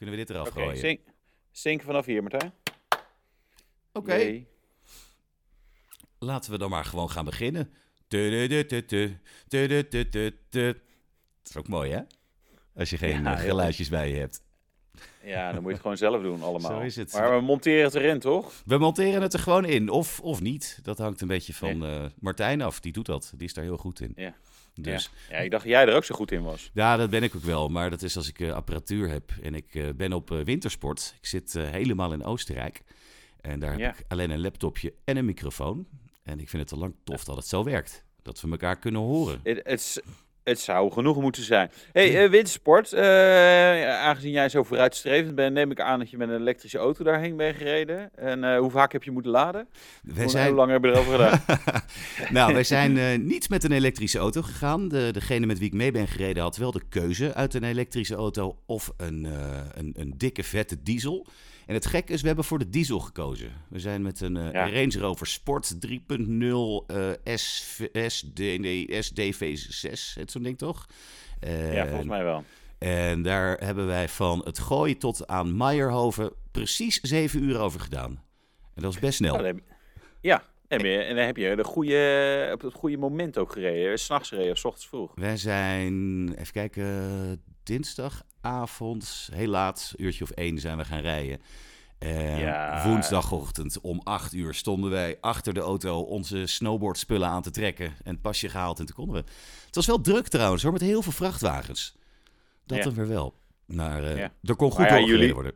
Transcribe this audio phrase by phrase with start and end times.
[0.00, 0.98] Kunnen we dit eraf gooien?
[1.50, 2.52] zing vanaf hier, Martijn.
[3.92, 4.44] Oké,
[6.18, 7.72] laten we dan maar gewoon gaan beginnen.
[8.08, 8.20] Dat
[11.44, 12.00] is ook mooi, hè?
[12.74, 14.42] Als je geen Ja, eh, heel geluidjes bij je hebt.
[15.22, 16.70] Ja, dan moet je het gewoon zelf doen allemaal.
[16.70, 17.12] Zo is het.
[17.12, 18.62] Maar we monteren het erin, toch?
[18.64, 20.78] We monteren het er gewoon in, of, of niet.
[20.82, 22.80] Dat hangt een beetje van eh, Martijn af.
[22.80, 23.32] Die doet dat.
[23.36, 24.12] Die is daar heel goed in.
[24.16, 24.34] Ja.
[24.74, 25.36] Dus Ja.
[25.36, 26.70] ja, ik dacht dat jij er ook zo goed in was.
[26.74, 27.68] ja, dat ben ik ook wel.
[27.68, 31.14] Maar dat is als ik eh, apparatuur heb en ik eh, ben op eh, wintersport.
[31.20, 32.82] Ik zit helemaal in Oostenrijk.
[33.40, 33.90] En daar heb Ja.
[33.90, 35.86] ik alleen een laptopje en een microfoon.
[36.22, 38.04] En ik vind het al lang tof dat het zo werkt.
[38.22, 39.40] Dat we elkaar kunnen horen.
[39.42, 40.02] Het,
[40.50, 41.70] het zou genoeg moeten zijn.
[41.92, 42.92] hey, eh, wintersport.
[42.92, 47.04] eh, aangezien jij zo vooruitstrevend bent, neem ik aan dat je met een elektrische auto
[47.04, 48.10] daarheen bent gereden.
[48.14, 49.68] En eh, hoe vaak heb je moeten laden?
[50.02, 51.42] Wij Hoe zijn, lang heb je erover gedaan?
[52.36, 54.88] nou, wij zijn niet met een elektrische auto gegaan.
[54.88, 58.14] De, degene met wie ik mee ben gereden had wel de keuze uit een elektrische
[58.14, 59.28] auto of een,
[59.74, 61.26] een, een dikke vette diesel.
[61.70, 63.52] En het gekke is, we hebben voor de diesel gekozen.
[63.68, 64.70] We zijn met een eh, Ja.
[64.70, 65.90] Range Rover Sport 3.0
[66.86, 70.86] eh SV SD, nee, SDV6, het zo'n ding toch?
[71.40, 72.44] Ja, volgens mij wel.
[72.78, 78.22] En daar hebben wij van het gooi tot aan Meijerhoven precies zeven uur over gedaan.
[78.74, 79.36] En dat is best snel.
[79.36, 79.60] Nou,
[80.20, 83.98] ja, je, en dan heb je de goede, op het goede moment ook gereden.
[83.98, 85.12] S'nachts gereden of 's ochtends vroeg.
[85.14, 85.94] Wij zijn,
[86.34, 87.42] even kijken,
[88.42, 91.40] dinsdagavond, heel laat, uurtje of één zijn we gaan rijden.
[91.98, 92.82] En Ja.
[92.86, 97.86] woensdagochtend om acht uur stonden wij achter de auto onze snowboardspullen aan te trekken.
[97.86, 99.30] En het pasje gehaald en toen konden we.
[99.66, 101.94] Het was wel druk trouwens hoor, met heel veel vrachtwagens.
[102.66, 102.84] Dat Ja.
[102.84, 103.34] dan weer wel.
[103.66, 104.32] Maar Ja.
[104.42, 105.52] er kon goed Maar jullie- worden.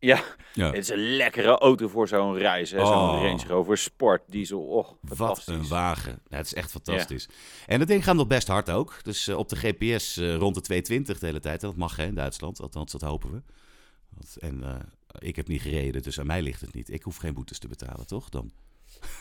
[0.00, 0.66] Ja, Ja.
[0.66, 2.70] het is een lekkere auto voor zo'n reis.
[2.70, 3.22] Zo'n Oh.
[3.22, 4.60] Range Rover Sport Diesel.
[4.62, 6.20] Och, Wat een wagen.
[6.28, 7.28] Ja, het is echt fantastisch.
[7.66, 9.00] En dat ding gaat nog best hard ook.
[9.02, 11.60] Dus eh, op de GPS eh, rond de 220 de hele tijd.
[11.60, 13.42] Dat mag hè, in Duitsland, althans dat hopen we.
[14.08, 14.74] Want, en eh,
[15.18, 16.90] ik heb niet gereden, dus aan mij ligt het niet.
[16.92, 18.28] Ik hoef geen boetes te betalen, toch?
[18.28, 18.50] Dan.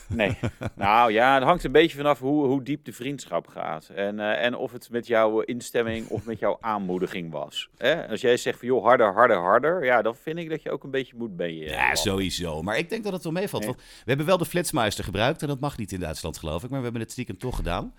[0.08, 0.38] Nee.
[0.75, 3.89] nou ja, het hangt een beetje vanaf hoe, hoe diep de vriendschap gaat.
[3.89, 7.70] En, eh, en of het met jouw instemming of met jouw aanmoediging was.
[8.10, 9.86] Als jij zegt van joh, harder, harder, harder.
[9.86, 11.66] Ja, dan vind ik dat je ook een beetje moet ben je.
[11.66, 12.61] Ja, sowieso.
[12.61, 13.64] Maar ik denk dat het wel meevalt.
[13.64, 13.71] Nee.
[13.71, 15.42] Want we hebben wel de Flitsmeister gebruikt.
[15.42, 16.70] En dat mag niet in Duitsland, geloof ik.
[16.70, 17.93] Maar we hebben het stiekem toch gedaan.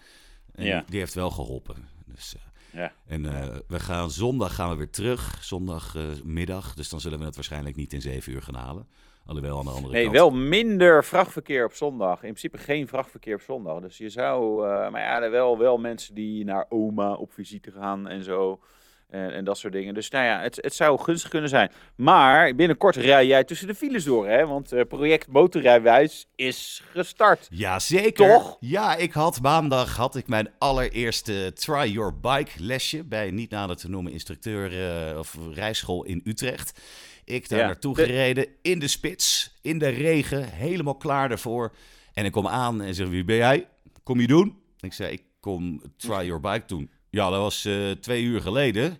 [0.54, 0.78] En Ja.
[0.78, 1.76] die, die heeft wel geholpen.
[2.06, 2.40] Dus, eh,
[2.80, 2.92] Ja.
[3.06, 5.38] En eh, we gaan zondag gaan we weer terug.
[5.40, 6.74] Zondagmiddag.
[6.74, 8.86] dus dan zullen we het waarschijnlijk niet in zeven uur gaan halen.
[9.28, 10.14] Alhoewel aan de andere Nee, kant.
[10.14, 12.14] wel minder vrachtverkeer op zondag.
[12.14, 13.80] In principe geen vrachtverkeer op zondag.
[13.80, 17.70] Dus je zou, eh, maar ja, er wel, wel mensen die naar oma op visite
[17.70, 18.60] gaan en zo.
[19.08, 19.94] En, en dat soort dingen.
[19.94, 21.70] Dus nou ja, het, het zou gunstig kunnen zijn.
[21.94, 24.46] Maar binnenkort rij jij tussen de files door, hè?
[24.46, 27.46] Want eh, project Motorrijwijs is gestart.
[27.50, 28.28] Ja, zeker.
[28.28, 28.56] Toch?
[28.60, 33.76] Ja, ik had maandag had ik mijn allereerste Try Your Bike lesje bij niet nader
[33.76, 36.80] te noemen instructeur eh, of rijschool in Utrecht.
[37.28, 37.66] Ik daar Ja.
[37.66, 41.74] naartoe De- gereden in de spits, in de regen, helemaal klaar ervoor.
[42.12, 43.68] En ik kom aan en zeg: Wie ben jij?
[44.02, 44.56] Kom je doen?
[44.80, 46.90] Ik zei: Ik kom Try Your Bike doen.
[47.10, 48.98] Ja, dat was eh, twee uur geleden.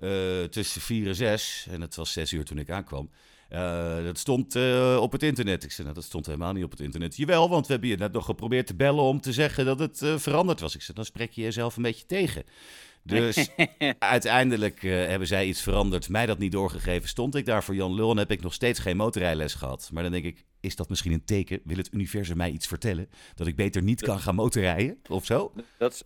[0.00, 1.66] eh, tussen vier en zes.
[1.70, 3.10] En het was zes uur toen ik aankwam.
[3.48, 4.56] Eh, dat stond
[4.98, 5.64] op het internet.
[5.64, 7.16] Ik zei, nou, dat stond helemaal niet op het internet.
[7.16, 10.02] Jawel, want we hebben je net nog geprobeerd te bellen om te zeggen dat het
[10.16, 10.74] veranderd was.
[10.74, 12.44] Ik zei, dan spreek je jezelf een beetje tegen.
[13.04, 13.48] Dus
[13.98, 17.08] uiteindelijk eh, hebben zij iets veranderd, mij dat niet doorgegeven.
[17.08, 19.90] Stond ik daar voor Jan Lul en heb ik nog steeds geen motorrijles gehad.
[19.92, 21.60] Maar dan denk ik, is dat misschien een teken?
[21.64, 23.08] Wil het universum mij iets vertellen?
[23.34, 25.52] Dat ik beter niet kan gaan motorrijden of zo?
[25.78, 26.02] Dat, is-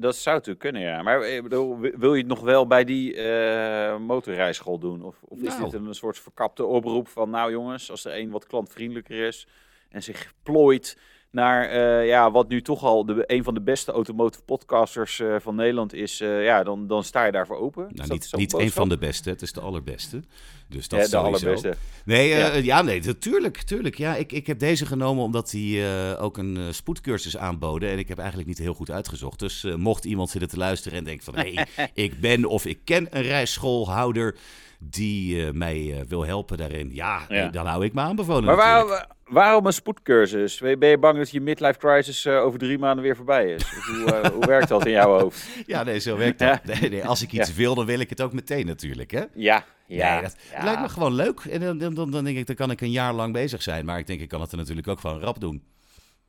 [0.00, 1.02] dat zou natuurlijk kunnen, ja.
[1.02, 5.02] Maar wi- wil je het nog wel bij die eh motorrijschool doen?
[5.02, 5.70] Of, of is Nou.
[5.70, 7.30] dit een soort verkapte oproep van...
[7.30, 9.46] nou jongens, als er een wat klantvriendelijker is...
[9.88, 10.98] en zich plooit
[11.30, 15.36] naar eh, ja, wat nu toch al de, een van de beste automotive podcasters eh,
[15.40, 16.20] van Nederland is...
[16.20, 17.86] eh, ja, dan, dan sta je daarvoor open.
[17.90, 20.22] Nou, niet niet een van de beste, het is de allerbeste.
[20.68, 21.46] Dus dat Ja, is de sowieso.
[21.46, 21.76] allerbeste.
[22.04, 22.54] Nee, Ja.
[22.54, 22.82] ja.
[22.82, 23.98] nee, natuurlijk, tuurlijk.
[23.98, 25.84] Ja, ik, ik heb deze genomen omdat die
[26.18, 27.90] ook een spoedcursus aanboden.
[27.90, 29.38] En ik heb eigenlijk niet heel goed uitgezocht.
[29.38, 31.36] Dus mocht iemand zitten te luisteren en denkt van...
[31.36, 34.36] hé, hey, ik ben of ik ken een rijschoolhouder
[34.82, 36.90] die eh, mij eh, wil helpen daarin.
[36.92, 37.46] Ja, Ja.
[37.46, 40.58] eh, dan hou ik me aanbevolen Maar waarom een spoedcursus?
[40.58, 43.62] Ben je bang dat je midlife crisis over drie maanden weer voorbij is?
[43.62, 45.48] Hoe, hoe werkt dat in jouw hoofd?
[45.66, 46.64] Ja, nee, zo werkt dat.
[46.80, 49.24] Nee, nee, als ik iets wil, dan wil ik het ook meteen natuurlijk, hè?
[49.34, 50.12] Ja, ja.
[50.12, 50.64] nee, dat ja.
[50.64, 51.40] lijkt me gewoon leuk.
[51.40, 53.84] En dan, dan, dan, denk ik, dan kan ik een jaar lang bezig zijn.
[53.84, 55.62] Maar ik denk, ik kan het er natuurlijk ook gewoon rap doen.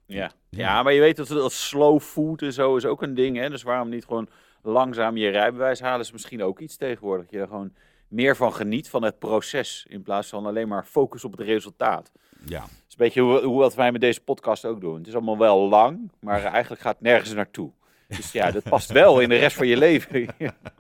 [0.06, 0.32] Ja.
[0.50, 0.60] Ja.
[0.60, 3.38] ja, maar je weet dat, dat slow food en zo is ook een ding.
[3.38, 3.50] Hè?
[3.50, 4.30] Dus waarom niet gewoon
[4.62, 7.26] langzaam je rijbewijs halen is misschien ook iets tegenwoordig.
[7.30, 7.74] Je gewoon
[8.12, 12.12] meer van geniet van het proces in plaats van alleen maar focus op het resultaat.
[12.46, 14.98] Ja, Dat is een beetje hoe, hoe wat wij met deze podcast ook doen.
[14.98, 17.72] Het is allemaal wel lang, maar eigenlijk gaat nergens naartoe.
[18.08, 20.28] Dus ja, dat past wel in de rest van je leven.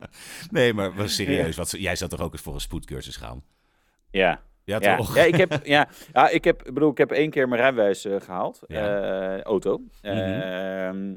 [0.51, 1.55] nee, maar was serieus.
[1.55, 3.43] Wat, jij zou toch ook eens voor een spoedcursus gaan?
[4.11, 4.41] Ja.
[4.63, 5.15] Ja, Ja, toch?
[5.15, 8.15] ja, ik heb, ja, ja, ik heb, bedoel, ik heb één keer mijn rijbewijs eh,
[8.21, 9.01] gehaald, Ja.
[9.35, 9.81] eh, auto.
[10.01, 10.11] Mhm.
[10.15, 11.13] Ehm,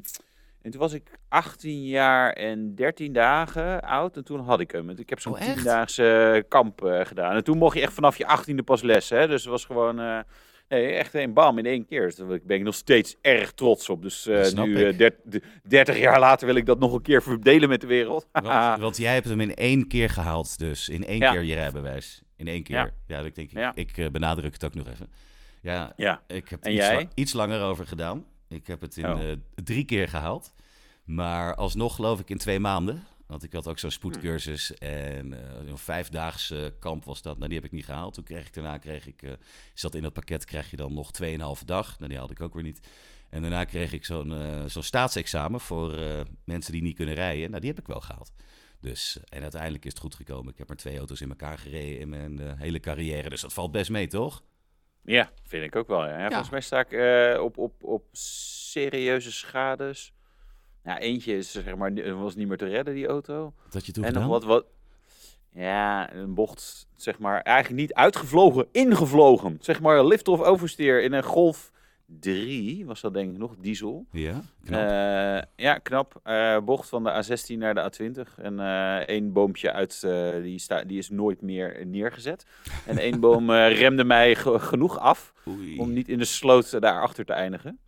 [0.65, 4.89] en toen was ik 18 jaar en 13 dagen oud en toen had ik hem.
[4.89, 5.53] Ik heb zo'n Oh, echt?
[5.53, 7.35] tiendaagse kamp eh, gedaan.
[7.35, 9.27] En toen mocht je echt vanaf je 18e pas les, hè.
[9.27, 10.19] Dus het was gewoon, eh,
[10.69, 12.01] nee, echt een bam in één keer.
[12.05, 14.01] Dus daar ben ik nog steeds erg trots op.
[14.01, 14.91] Dus eh, Dat nu, ik.
[14.91, 17.87] eh, der- de- 30 jaar later, wil ik dat nog een keer verdelen met de
[17.87, 18.27] wereld.
[18.43, 21.31] Want, want jij hebt hem in één keer gehaald, dus in één Ja.
[21.31, 22.21] keer je rijbewijs.
[22.35, 22.75] In één keer.
[22.75, 23.19] Ja, Ja.
[23.19, 23.71] ik denk, ik, Ja.
[23.75, 25.07] ik benadruk het ook nog even.
[25.61, 26.21] Ja, ja.
[26.27, 26.95] ik heb En iets, jij?
[26.95, 28.25] la- iets langer over gedaan.
[28.49, 29.19] Ik heb het in Oh.
[29.63, 30.53] drie keer gehaald.
[31.05, 33.03] Maar alsnog geloof ik in twee maanden.
[33.27, 37.35] Want ik had ook zo'n spoedcursus en eh, een vijfdaagse kamp was dat.
[37.35, 38.13] Nou, die heb ik niet gehaald.
[38.13, 39.31] Toen kreeg ik daarna, kreeg ik, eh
[39.73, 41.95] zat in dat pakket, krijg je dan nog 2,5 dag.
[41.97, 42.87] Nou, die haalde ik ook weer niet.
[43.29, 47.49] En daarna kreeg ik zo'n eh, zo'n staatsexamen voor eh, mensen die niet kunnen rijden.
[47.49, 48.33] Nou, die heb ik wel gehaald.
[48.85, 50.51] Dus, en uiteindelijk is het goed gekomen.
[50.51, 53.29] Ik heb maar twee auto's in elkaar gereden in mijn eh, hele carrière.
[53.29, 54.43] Dus dat valt best mee, toch?
[55.03, 56.05] Ja, vind ik ook wel.
[56.05, 56.19] Ja.
[56.19, 60.13] Ja, Volgens mij sta ik eh, op, op, op serieuze schades.
[60.85, 63.53] Ja, eentje is zeg maar was niet meer te redden die auto.
[63.69, 64.65] Dat je toen en nog wat wat.
[65.53, 69.57] Ja, een bocht zeg maar eigenlijk niet uitgevlogen, ingevlogen.
[69.61, 71.71] Zeg maar lift-off oversteer in een Golf
[72.19, 74.05] 3 was dat denk ik nog diesel.
[74.11, 74.79] Ja, knap.
[74.81, 76.19] Eh, ja, knap.
[76.23, 78.35] Eh, bocht van de A16 naar de A20.
[78.37, 80.01] En eh één boompje uit,
[80.41, 82.45] die, sta, die is nooit meer neergezet.
[82.85, 85.77] En één boom remde mij ge- genoeg af Oei.
[85.77, 87.79] om niet in de sloot daarachter te eindigen.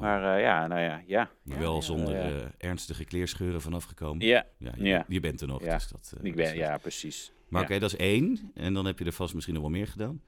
[0.00, 1.30] Maar eh, ja, nou ja, ja.
[1.42, 2.22] Maar wel zonder ja.
[2.22, 4.26] eh, ernstige kleerscheuren vanaf gekomen.
[4.26, 5.04] Ja, Ja, je, Ja.
[5.08, 5.64] je bent er nog.
[5.64, 5.74] Ja.
[5.74, 7.32] Dus dat, eh, ik ben, ja, precies.
[7.48, 7.66] Maar ja.
[7.66, 8.50] oké, dat is één.
[8.54, 10.22] En dan heb je er vast misschien nog wel meer gedaan.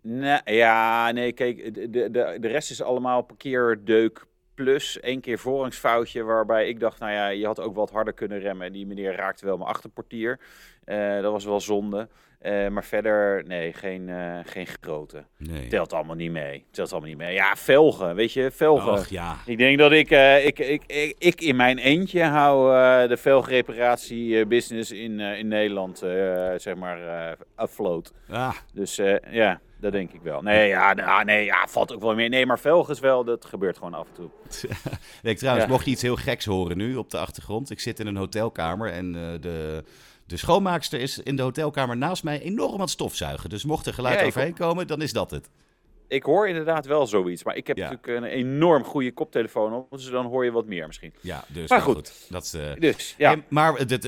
[0.00, 2.10] Nee, ja, nee, kijk, de, de,
[2.40, 7.46] de, rest is allemaal parkeerdeuk plus één keer voorrangsfoutje waarbij ik dacht, nou ja, je
[7.46, 8.66] had ook wat harder kunnen remmen.
[8.66, 10.40] En die meneer raakte wel mijn achterportier.
[10.84, 12.08] Eh, dat was wel zonde.
[12.38, 15.24] Eh, maar verder, nee, geen, eh, geen grote.
[15.36, 15.66] Nee.
[15.66, 16.64] Telt allemaal niet mee.
[16.70, 17.34] Telt allemaal niet mee.
[17.34, 18.92] Ja, velgen, weet je, velgen.
[18.92, 19.36] Och ja.
[19.46, 22.68] Ik denk dat ik, eh, ik, ik, ik, ik in mijn eentje hou
[23.08, 25.98] de velgreparatie eh, business in, in Nederland,
[26.56, 26.98] zeg maar,
[27.54, 28.12] afloat.
[28.30, 28.96] Ah, Dus
[29.30, 30.42] ja, dat denk ik wel.
[30.42, 32.28] Nee, ja, nou, nee, ja, valt ook wel meer.
[32.28, 34.30] Nee, maar velgen is wel, dat gebeurt gewoon af en toe.
[35.22, 35.72] nee, trouwens, Ja.
[35.72, 37.70] mocht je iets heel geks horen nu op de achtergrond.
[37.70, 39.84] Ik zit in een hotelkamer en de,
[40.26, 43.50] de schoonmaakster is in de hotelkamer naast mij enorm aan het stofzuigen.
[43.50, 45.50] Dus mocht er geluid Ja, overheen komen, dan is dat het.
[46.08, 47.90] Ik hoor inderdaad wel zoiets, maar ik heb Ja.
[47.90, 51.12] natuurlijk een enorm goede koptelefoon op, dus dan hoor je wat meer misschien.
[51.20, 52.12] Ja, dus Maar nou goed.
[52.28, 53.30] Dat is, eh, Dus, ja.
[53.30, 54.04] Hey, maar het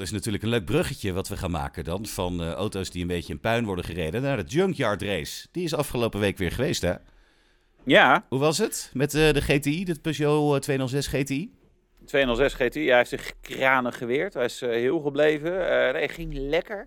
[0.00, 2.06] is natuurlijk een leuk bruggetje wat we gaan maken dan.
[2.06, 5.46] Van eh, auto's die een beetje in puin worden gereden naar de Junkyard Race.
[5.50, 6.94] Die is afgelopen week weer geweest, hè?
[7.84, 11.50] Ja, Hoe was het met eh, de GTI, de Peugeot eh, 206 GTI?
[12.12, 14.34] 206 GT, hij heeft zich kranig geweerd.
[14.34, 15.68] Hij is eh, heel gebleven.
[15.68, 16.86] Eh nee, ging lekker.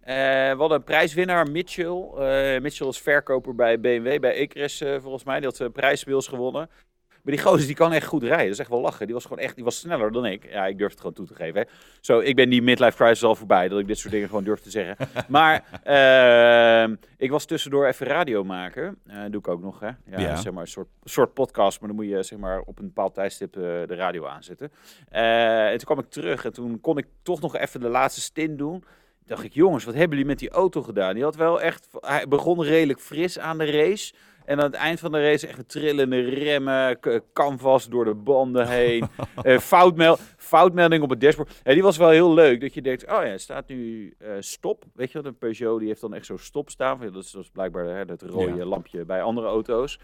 [0.00, 2.08] Eh, we een prijswinnaar, Mitchell.
[2.18, 5.40] Eh, Mitchell is verkoper bij BMW, bij Ecres eh, volgens mij.
[5.40, 6.70] Die had uh, prijspeels gewonnen.
[7.22, 8.44] Maar die gozer die kan echt goed rijden.
[8.44, 9.06] Dat is echt wel lachen.
[9.06, 10.50] Die was gewoon echt, die was sneller dan ik.
[10.50, 11.60] Ja, ik durf het gewoon toe te geven.
[11.60, 11.66] Hè.
[12.00, 14.60] Zo, ik ben die midlife crisis al voorbij, dat ik dit soort dingen gewoon durf
[14.60, 14.96] te zeggen.
[15.28, 18.98] Maar ehm, ik was tussendoor even radio maken.
[19.06, 19.86] Eh, doe ik ook nog, hè.
[19.86, 20.36] Ja, Ja.
[20.36, 23.14] Zeg maar een soort, soort podcast, maar dan moet je zeg maar op een bepaald
[23.14, 24.72] tijdstip eh, de radio aanzetten.
[25.08, 28.20] Eh, en toen kwam ik terug en toen kon ik toch nog even de laatste
[28.20, 28.84] stint doen.
[29.26, 31.14] Dacht ik, jongens, wat hebben jullie met die auto gedaan?
[31.14, 34.14] Die had wel echt, hij begon redelijk fris aan de race.
[34.44, 36.98] En aan het eind van de race echt trillende remmen,
[37.32, 39.04] canvas door de banden heen,
[39.42, 41.60] eh, foutmel foutmelding op het dashboard.
[41.62, 44.84] En die was wel heel leuk, dat je denkt, oh ja, staat nu eh, stop.
[44.94, 47.00] Weet je wat, een Peugeot die heeft dan echt zo stop staan.
[47.00, 48.64] Dat is, dat is blijkbaar hè, het rode Ja.
[48.64, 49.98] lampje bij andere auto's.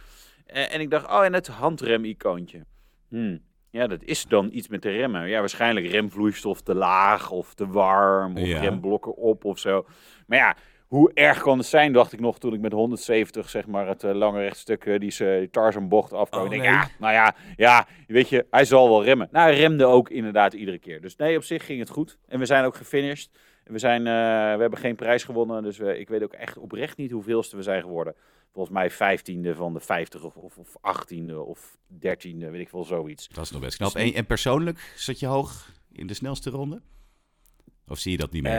[0.46, 2.64] En ik dacht, oh en het handrem-icoontje.
[3.08, 3.40] Hmm.
[3.70, 5.28] Ja, dat is dan iets met de remmen.
[5.28, 8.60] Ja, waarschijnlijk remvloeistof te laag of te warm of Ja.
[8.60, 9.86] remblokken op of zo.
[10.26, 10.56] Maar ja,
[10.88, 14.04] hoe erg kan het zijn, dacht ik nog toen ik met 170, zeg maar, het
[14.04, 16.42] eh, lange rechtstuk, eh, die, ze- die Tarzan-bocht afkwam.
[16.42, 16.60] Oh, nee.
[16.62, 19.28] ja, nou ja, ja, weet je, hij zal wel remmen.
[19.32, 21.00] Nou, hij remde ook inderdaad iedere keer.
[21.00, 22.18] Dus nee, op zich ging het goed.
[22.28, 23.30] En we zijn ook gefinished.
[23.64, 24.12] We, zijn, eh,
[24.54, 27.82] we hebben geen prijs gewonnen, dus ik weet ook echt oprecht niet hoeveelste we zijn
[27.82, 28.14] geworden.
[28.52, 32.84] Volgens mij vijftiende van de 50 of, of, of 18e of 13e, weet ik wel,
[32.84, 33.28] zoiets.
[33.28, 33.94] Dat is nog best knap.
[33.94, 36.80] En, en persoonlijk zat je hoog in de snelste ronde?
[37.88, 38.52] Of zie je dat niet meer?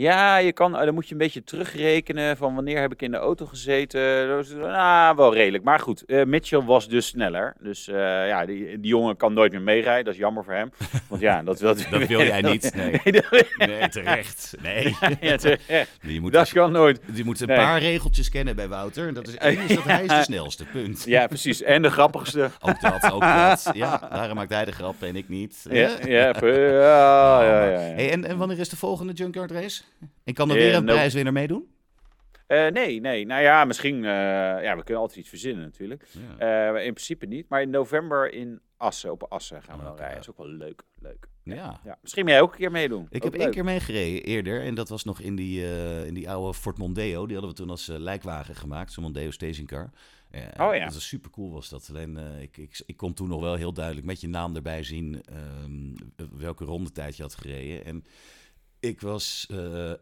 [0.00, 3.02] Eh, Ja, je kan, eh, dan moet je een beetje terugrekenen van wanneer heb ik
[3.02, 4.38] in de auto gezeten.
[4.38, 5.64] Is, nou, wel redelijk.
[5.64, 7.54] Maar goed, eh, Mitchell was dus sneller.
[7.60, 7.94] Dus eh,
[8.28, 10.04] ja, die, die jongen kan nooit meer meerijden.
[10.04, 10.70] Dat is jammer voor hem.
[11.08, 12.74] Want ja, dat, dat, Dat wil jij niet.
[12.74, 13.00] Nee,
[13.56, 14.54] nee terecht.
[14.62, 14.96] Nee.
[15.20, 15.90] ja, terecht.
[16.00, 17.00] Je moet, dat kan nooit.
[17.14, 17.56] je moet een Nee.
[17.56, 19.08] paar regeltjes kennen bij Wouter.
[19.08, 20.64] En dat is één is dat hij is de snelste.
[20.64, 21.04] Punt.
[21.06, 21.62] Ja, precies.
[21.62, 22.50] En de grappigste.
[22.60, 23.70] Ook dat, ook dat.
[23.72, 25.66] Ja, daarom maakt hij de grap en ik niet.
[25.70, 27.78] Ja, ja, ja, ja, ja, ja.
[27.78, 29.82] Hey, en, en wanneer is de volgende Junkyard Race?
[30.24, 31.68] En kan er weer een no- prijswinnaar meedoen?
[32.46, 33.26] Eh, nee, nee.
[33.26, 33.96] Nou ja, misschien.
[33.96, 34.10] eh,
[34.62, 36.06] ja, we kunnen altijd iets verzinnen natuurlijk.
[36.38, 36.68] Ja.
[36.76, 37.48] Eh, in principe niet.
[37.48, 40.00] Maar in november in Assen, op Assen gaan we dan Oké.
[40.00, 40.18] rijden.
[40.20, 40.82] Dat is ook wel leuk.
[41.00, 41.26] leuk.
[41.42, 41.80] ja.
[41.84, 41.98] Ja.
[42.02, 43.06] Misschien moet jij ook een keer meedoen.
[43.10, 44.62] Ik Ook heb één keer meegereden eerder.
[44.62, 45.64] En dat was nog in die,
[46.06, 47.26] in die oude Ford Mondeo.
[47.26, 48.92] Die hadden we toen als lijkwagen gemaakt.
[48.92, 49.90] Zo'n Mondeo stationcar.
[50.30, 50.84] Eh, Oh ja.
[50.84, 51.86] Dat was super cool was dat.
[51.90, 55.22] Alleen ik, ik, ik kon toen nog wel heel duidelijk met je naam erbij zien
[55.24, 57.84] ehm, welke rondetijd je had gereden.
[57.84, 58.04] En
[58.80, 59.56] ik was eh,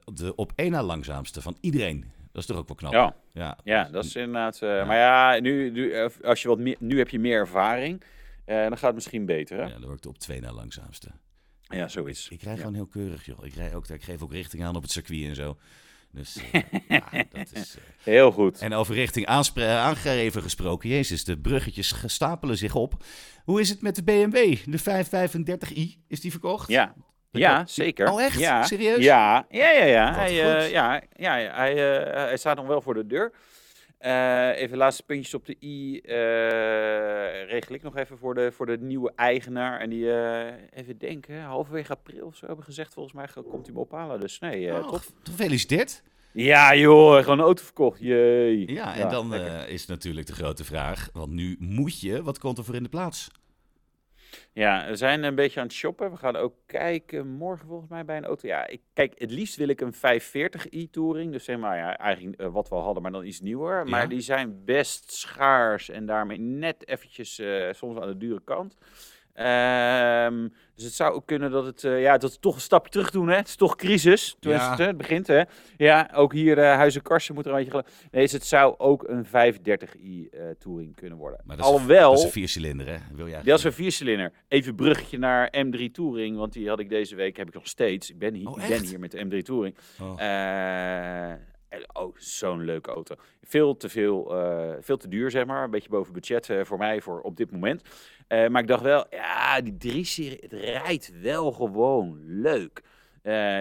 [0.05, 2.01] de op één na langzaamste van iedereen.
[2.33, 2.93] Dat is toch ook wel knap?
[2.93, 4.63] Ja, Ja, ja, dat is inderdaad.
[4.63, 4.85] eh, Ja.
[4.85, 8.03] Maar ja, nu, nu, eh, als je wat meer, nu heb je meer ervaring.
[8.45, 9.57] eh, dan gaat het misschien beter.
[9.57, 9.63] Hè?
[9.63, 11.09] ja dan word ik de op twee na langzaamste.
[11.63, 12.29] Ja, zoiets.
[12.29, 12.59] Ik rij Ja.
[12.59, 13.45] gewoon heel keurig, joh.
[13.47, 15.57] Ik, rij ook, ik geef ook richting aan op het circuit en zo.
[16.13, 16.39] Dus
[16.89, 17.77] ja, dat is...
[18.03, 18.59] Heel goed.
[18.59, 23.05] En over richting aangegeven gesproken, jezus, de bruggetjes ge- stapelen zich op.
[23.45, 24.57] Hoe is het met de BMW?
[24.65, 26.69] De 535i, is die verkocht?
[26.69, 26.95] Ja.
[27.31, 28.13] Ja, zeker.
[28.13, 28.39] Oh, echt?
[28.39, 28.63] Ja.
[28.63, 29.05] Serieus?
[29.05, 29.85] Ja, ja, ja.
[29.85, 30.15] ja.
[30.15, 33.33] Hij, eh, ja, ja, hij, eh, hij staat nog wel voor de deur.
[33.99, 36.01] Eh, even laatste puntjes op de i.
[37.49, 39.81] regel ik nog even voor de, voor de nieuwe eigenaar.
[39.81, 40.07] En die,
[40.71, 42.95] even denken, halverwege april of zo hebben gezegd.
[42.95, 44.21] Volgens mij komt hij me ophalen.
[44.21, 45.03] Dus nee, Oh, top.
[45.23, 46.03] gefeliciteerd.
[46.33, 48.01] Ja joh, gewoon een auto verkocht.
[48.01, 48.73] Jee.
[48.73, 49.35] Ja, en dan
[49.67, 52.89] is natuurlijk de grote vraag, want nu moet je, wat komt er voor in de
[52.89, 53.29] plaats?
[54.53, 56.11] Ja, we zijn een beetje aan het shoppen.
[56.11, 58.49] We gaan ook kijken morgen volgens mij bij een auto.
[58.49, 61.33] Ja, ik, kijk, het liefst wil ik een 540i Touring.
[61.33, 63.85] Dus zeg maar, ja, eigenlijk eh, wat we al hadden, maar dan iets nieuwer.
[63.89, 64.07] Maar Ja.
[64.09, 68.77] die zijn best schaars en daarmee net eventjes eh, soms aan de dure kant.
[69.39, 72.91] Ehm, dus het zou ook kunnen dat het, eh, ja, dat we toch een stapje
[72.91, 73.29] terug doen.
[73.29, 73.37] Hè?
[73.37, 74.37] Het is toch crisis.
[74.41, 74.89] Tenminste, Ja.
[74.89, 75.27] het begint.
[75.27, 75.43] Hè?
[75.77, 77.85] Ja, ook hier uh, Huizen Karsen moet er een beetje...
[78.11, 79.31] Nee, dus het zou ook een 530i
[80.31, 81.41] eh Touring kunnen worden.
[81.45, 82.11] Maar dat is, Alhoewel...
[82.11, 82.97] dat is een viercilinder, hè?
[83.15, 84.33] Wil jij Dat is een viercilinder.
[84.49, 88.11] Even bruggetje naar M3 Touring, want die had ik deze week, heb ik nog steeds.
[88.11, 89.77] Ik ben hier, Oh, ik ben hier met de M3 Touring.
[90.01, 90.21] Oh.
[91.93, 93.15] Oh, zo'n leuke auto.
[93.43, 95.65] Veel te veel, eh, veel te duur, zeg maar.
[95.65, 97.83] Een beetje boven budget eh, voor mij voor op dit moment.
[98.27, 102.83] Eh, maar ik dacht wel, ja, die 3-serie, het rijdt wel gewoon leuk.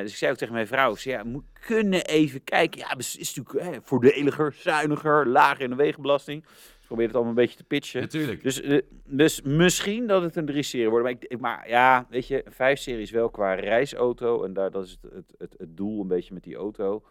[0.01, 2.79] Dus ik zei ook tegen mijn vrouw, zei, ja, moet kunnen even kijken.
[2.79, 6.43] Ja, het is is natuurlijk hè, voordeliger, zuiniger, lager in de wegenbelasting.
[6.43, 8.01] Dus ik probeer het allemaal een beetje te pitchen.
[8.01, 8.43] Natuurlijk.
[8.43, 8.61] Dus,
[9.05, 11.03] dus misschien dat het een 3-serie wordt.
[11.03, 14.43] Maar, ik, ik- maar ja, weet je, een 5-serie is wel qua reisauto.
[14.43, 17.03] En daar, dat is het, het, het, het doel een beetje met die auto.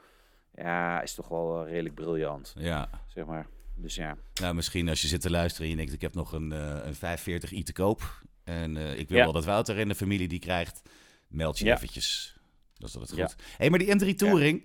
[0.57, 2.91] Ja, is toch wel eh, redelijk briljant, Ja.
[3.07, 3.47] zeg maar.
[3.75, 4.17] Dus ja.
[4.41, 6.81] Nou, misschien als je zit te luisteren en je denkt, ik heb nog een, eh,
[6.85, 8.23] een 540i te koop.
[8.45, 9.25] En eh, ik wil Ja.
[9.25, 10.83] wel dat Wouter en de familie die krijgt.
[11.29, 11.75] Meld je Ja.
[11.75, 12.37] eventjes.
[12.79, 13.27] Dat is altijd Ja.
[13.27, 13.43] goed.
[13.57, 14.63] hey, maar die M3 Touring,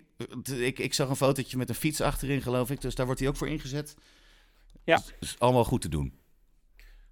[0.57, 2.81] ik, ik zag een fotootje met een fiets achterin, geloof ik.
[2.81, 3.95] Dus daar wordt hij ook voor ingezet.
[4.83, 4.95] Ja.
[4.95, 6.19] Dus, is allemaal goed te doen.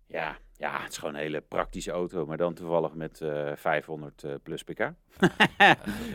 [0.08, 2.26] Ja, ja, het is gewoon een hele praktische auto.
[2.26, 4.80] Maar dan toevallig met eh 500 eh, plus pk.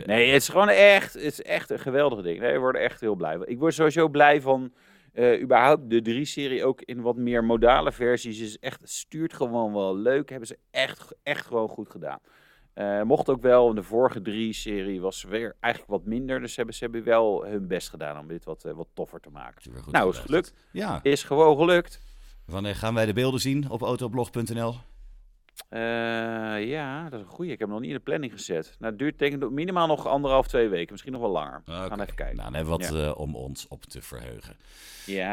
[0.05, 2.39] nee, het is gewoon echt, het is echt een geweldig ding.
[2.39, 3.37] Nee, we worden echt heel blij.
[3.45, 4.73] Ik word sowieso blij van
[5.13, 8.39] eh, überhaupt de 3-serie ook in wat meer modale versies.
[8.39, 10.29] Is echt, het stuurt gewoon wel leuk.
[10.29, 12.19] Hebben ze echt, echt gewoon goed gedaan.
[12.73, 16.39] Eh, mocht ook wel, de vorige 3-serie was weer eigenlijk wat minder.
[16.39, 19.19] Dus ze hebben, ze hebben wel hun best gedaan om dit wat, eh, wat toffer
[19.19, 19.71] te maken.
[19.91, 20.53] Nou, is gelukt.
[20.71, 20.99] Ja.
[21.03, 22.01] Is gewoon gelukt.
[22.45, 24.75] Wanneer gaan wij de beelden zien op autoblog.nl?
[25.69, 25.79] Eh,
[26.67, 27.51] ja, dat is een goeie.
[27.51, 28.75] Ik heb hem nog niet in de planning gezet.
[28.79, 30.91] Nou, het duurt denk ik minimaal nog anderhalf, twee weken.
[30.91, 31.61] Misschien nog wel langer.
[31.65, 32.01] We gaan Oké.
[32.01, 32.35] even kijken.
[32.35, 34.55] Nou, dan hebben we wat eh, om ons op te verheugen.
[35.05, 35.25] Ja.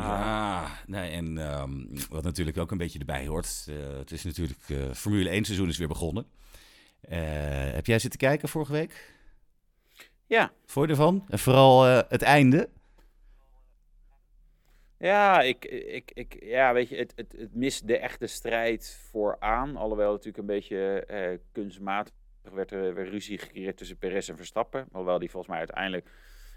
[0.00, 1.70] Ja, nee, en ehm,
[2.08, 3.66] wat natuurlijk ook een beetje erbij hoort.
[3.68, 4.58] eh, het is natuurlijk
[4.96, 6.26] Formule 1 seizoen is weer begonnen.
[7.72, 9.14] Heb jij zitten kijken vorige week?
[10.26, 10.52] Ja.
[10.66, 11.24] Vond je ervan?
[11.28, 12.68] En vooral het einde.
[15.00, 19.76] Ja, ik, ik, ik, ja, weet je, het, het, het mist de echte strijd vooraan.
[19.76, 24.36] Alhoewel het natuurlijk een beetje eh, kunstmatig werd er weer ruzie gecreëerd tussen Perez en
[24.36, 24.86] Verstappen.
[24.92, 26.10] Alhoewel die volgens mij uiteindelijk...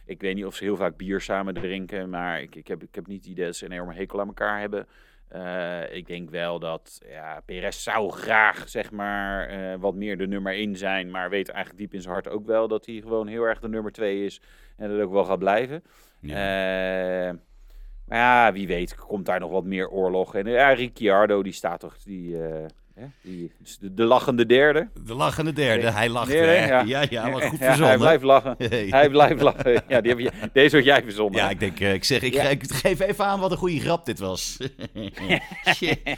[0.06, 2.96] Ik weet niet of ze heel vaak bier samen drinken, maar ik, ik, heb, ik
[2.96, 4.88] heb niet het idee dat ze een enorme hekel aan elkaar hebben.
[5.28, 10.28] Eh, ik denk wel dat ja, Perez zou graag zeg maar, eh, wat meer de
[10.28, 13.28] nummer 1 zijn, maar weet eigenlijk diep in zijn hart ook wel dat hij gewoon
[13.28, 14.42] heel erg de nummer 2 is
[14.78, 15.84] en dat ook wel gaat blijven.
[16.20, 17.30] Ja.
[17.30, 17.34] Eh,
[18.14, 20.36] maar ja, wie weet komt daar nog wat meer oorlog.
[20.36, 23.06] En ja, Ricciardo die staat toch, die, eh, Hè?
[23.22, 24.90] Die, dus de, de lachende derde.
[25.06, 26.28] De lachende derde, hij lacht.
[26.28, 26.66] Nee, nee, hè?
[26.66, 26.82] ja.
[26.82, 27.88] ja, ja, maar goed Ja, verzonnen.
[27.88, 28.56] hij blijft lachen.
[28.70, 28.88] Hey.
[28.90, 29.84] Hij blijft lachen.
[29.88, 31.40] Ja, die heb je, deze had jij verzonnen.
[31.40, 32.44] Ja, ik denk, eh, ik zeg, ik, Ja.
[32.44, 34.58] ik geef even aan wat een goede grap dit was.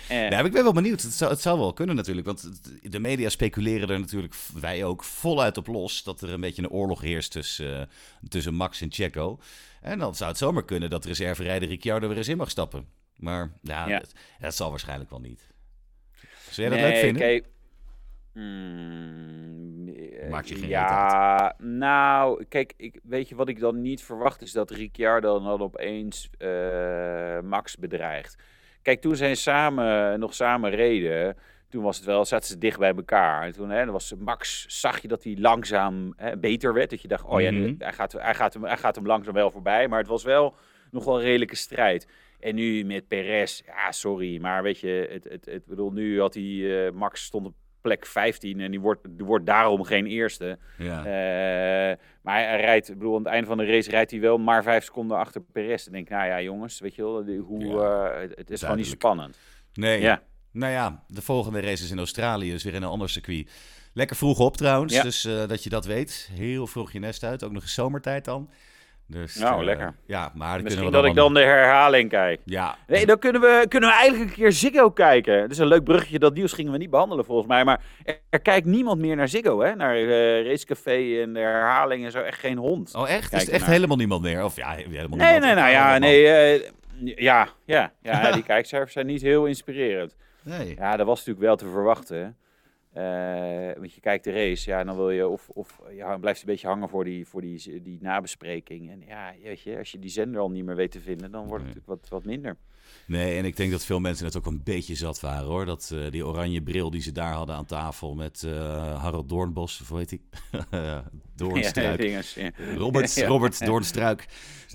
[0.09, 1.01] Maar ik ben wel benieuwd.
[1.01, 2.25] Het zou, het zou wel kunnen natuurlijk.
[2.25, 6.03] Want de media speculeren er natuurlijk, wij ook, voluit op los.
[6.03, 7.85] Dat er een beetje een oorlog heerst tussen, eh,
[8.29, 9.39] tussen Max en Checo.
[9.85, 12.87] En dan zou het zomaar kunnen dat de reserverijder Ricciardo weer eens in mag stappen.
[13.15, 13.99] Maar ja, Ja.
[13.99, 15.47] Dat, dat zal waarschijnlijk wel niet.
[16.49, 17.21] Zou jij dat Nee, leuk vinden?
[17.21, 17.45] kijk,
[18.33, 24.41] mm, Maakt je geen Ja, nou, kijk, ik, weet je wat ik dan niet verwacht
[24.41, 28.37] is dat Ricciardo dan opeens eh, Max bedreigt.
[28.81, 31.37] Kijk, toen zij samen, nog samen reden,
[31.69, 33.43] toen was het wel, zaten ze dicht bij elkaar.
[33.43, 36.89] En toen hè, was Max, zag je dat hij langzaam hè, beter werd.
[36.89, 37.73] Dat je dacht, oh ja, Mhm.
[37.77, 39.87] hij, gaat, hij, gaat hem, hij gaat hem langzaam wel voorbij.
[39.87, 40.55] Maar het was wel
[40.91, 42.07] nog wel een redelijke strijd.
[42.39, 46.33] En nu met Perez, ja, sorry, maar weet je, het, het, het bedoel, nu had
[46.33, 50.57] hij, eh, Max stond op plek 15 en die wordt, die wordt daarom geen eerste.
[50.77, 50.97] Ja.
[50.99, 54.19] Eh, maar hij, hij rijdt, ik bedoel, aan het einde van de race rijdt hij
[54.19, 55.83] wel maar vijf seconden achter Perez.
[55.83, 58.85] Dan denk nou ja, jongens, weet je wel, hoe, Ja, eh, het, is gewoon niet
[58.85, 59.39] spannend.
[59.73, 60.01] Nee.
[60.01, 60.21] Ja.
[60.55, 63.49] Nou ja, de volgende race is in Australië, dus weer in een ander circuit.
[63.93, 65.01] Lekker vroeg op trouwens, Ja.
[65.03, 66.29] dus eh, dat je dat weet.
[66.33, 68.49] Heel vroeg je nest uit, ook nog eens zomertijd dan.
[69.07, 69.95] Dus, Nou, eh, lekker.
[70.05, 72.41] Ja, maar Misschien we dat ik dan de herhaling kijk.
[72.45, 75.41] Ja, Nee, dan kunnen we, kunnen we eigenlijk een keer Ziggo kijken.
[75.41, 77.63] Het is een leuk bruggetje, dat nieuws gingen we niet behandelen volgens mij.
[77.63, 79.75] Maar er, er kijkt niemand meer naar Ziggo, hè?
[79.75, 82.19] Naar eh Racecafé en de herhaling en zo.
[82.21, 82.95] Echt geen hond.
[82.95, 83.33] Oh, echt?
[83.33, 84.43] Is echt helemaal niemand meer?
[84.43, 85.41] Of ja, helemaal Nee, niemand.
[85.43, 86.23] nee, nou ja, Oh, nee.
[87.15, 90.15] ja, ja, ja, die kijkcijfers zijn niet heel inspirerend.
[90.45, 90.75] Nee.
[90.75, 92.37] Ja, dat was natuurlijk wel te verwachten.
[92.93, 96.45] Eh, want je kijkt de race, ja, dan wil je of, of ja, blijft een
[96.45, 98.89] beetje hangen voor die, voor die, die nabespreking.
[98.91, 101.47] En ja, weet je, als je die zender al niet meer weet te vinden, dan
[101.47, 101.81] wordt het Nee.
[101.83, 102.57] natuurlijk wat, wat minder.
[103.07, 105.65] Nee, en ik denk dat veel mensen het ook een beetje zat waren hoor.
[105.65, 109.81] Dat eh, die oranje bril die ze daar hadden aan tafel met eh Harold Doornbos,
[109.81, 110.21] of hoe heet hij?
[111.35, 111.99] Doornstruik.
[112.01, 112.51] Ja, dinges, ja.
[112.75, 113.27] Robert, Ja.
[113.27, 114.25] Robert Doornstruik.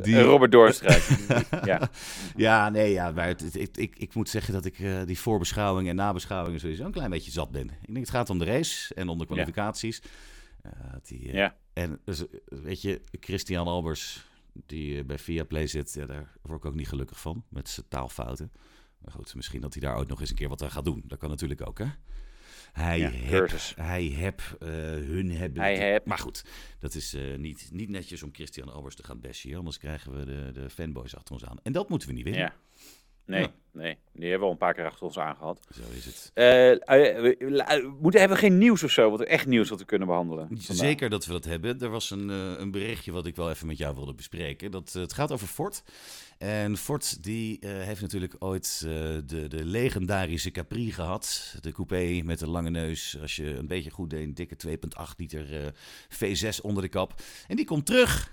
[0.03, 1.03] Die, Eh, Robert Doornstruik.
[1.65, 1.91] ja.
[2.37, 5.89] Ja, nee, ja, maar het, het- ik, ik, ik moet zeggen dat ik die voorbeschouwing
[5.89, 7.71] en nabeschouwingen sowieso een klein beetje zat ben.
[7.71, 10.03] Ik denk het gaat om de race en om de kwalificaties.
[11.07, 11.33] Die.
[11.73, 16.65] En dus, weet je, Christian Albers, die eh, bij Viaplay zit, ja, daar word ik
[16.65, 18.53] ook niet gelukkig van met zijn taalfouten.
[18.99, 21.03] Maar goed, misschien dat hij daar ooit nog eens een keer wat aan gaat doen.
[21.07, 21.87] Dat kan natuurlijk ook, hè?
[22.73, 25.63] Hij Ja, heb, hij heb, eh, hun hebben.
[25.63, 26.07] Hij heb.
[26.07, 26.45] Maar goed,
[26.79, 29.55] dat is eh, niet, niet netjes om Christian Albers te gaan bashen.
[29.55, 31.57] Anders krijgen we de, de fanboys achter ons aan.
[31.63, 32.41] En dat moeten we niet willen.
[32.41, 32.55] ja.
[33.31, 33.53] Nee, Ja.
[33.73, 35.67] nee, die hebben we al een paar keer achter ons aangehad.
[35.75, 36.31] Zo is het.
[36.35, 36.79] Eh, eh,
[37.23, 39.11] we, we moeten, hebben we geen nieuws of zo?
[39.11, 40.47] Wat, echt nieuws wat we kunnen behandelen?
[40.49, 40.77] vandaag?
[40.77, 41.81] Zeker dat we dat hebben.
[41.81, 44.71] Er was een, eh, een berichtje wat ik wel even met jou wilde bespreken.
[44.71, 45.83] Dat, het gaat over Ford.
[46.39, 51.55] En Ford die heeft natuurlijk ooit de, de legendarische Capri gehad.
[51.61, 53.19] De coupé met een lange neus.
[53.21, 55.73] Als je een beetje goed deed, een dikke 2,8 liter eh,
[56.09, 57.15] V6 onder de kap.
[57.47, 58.33] En die komt terug.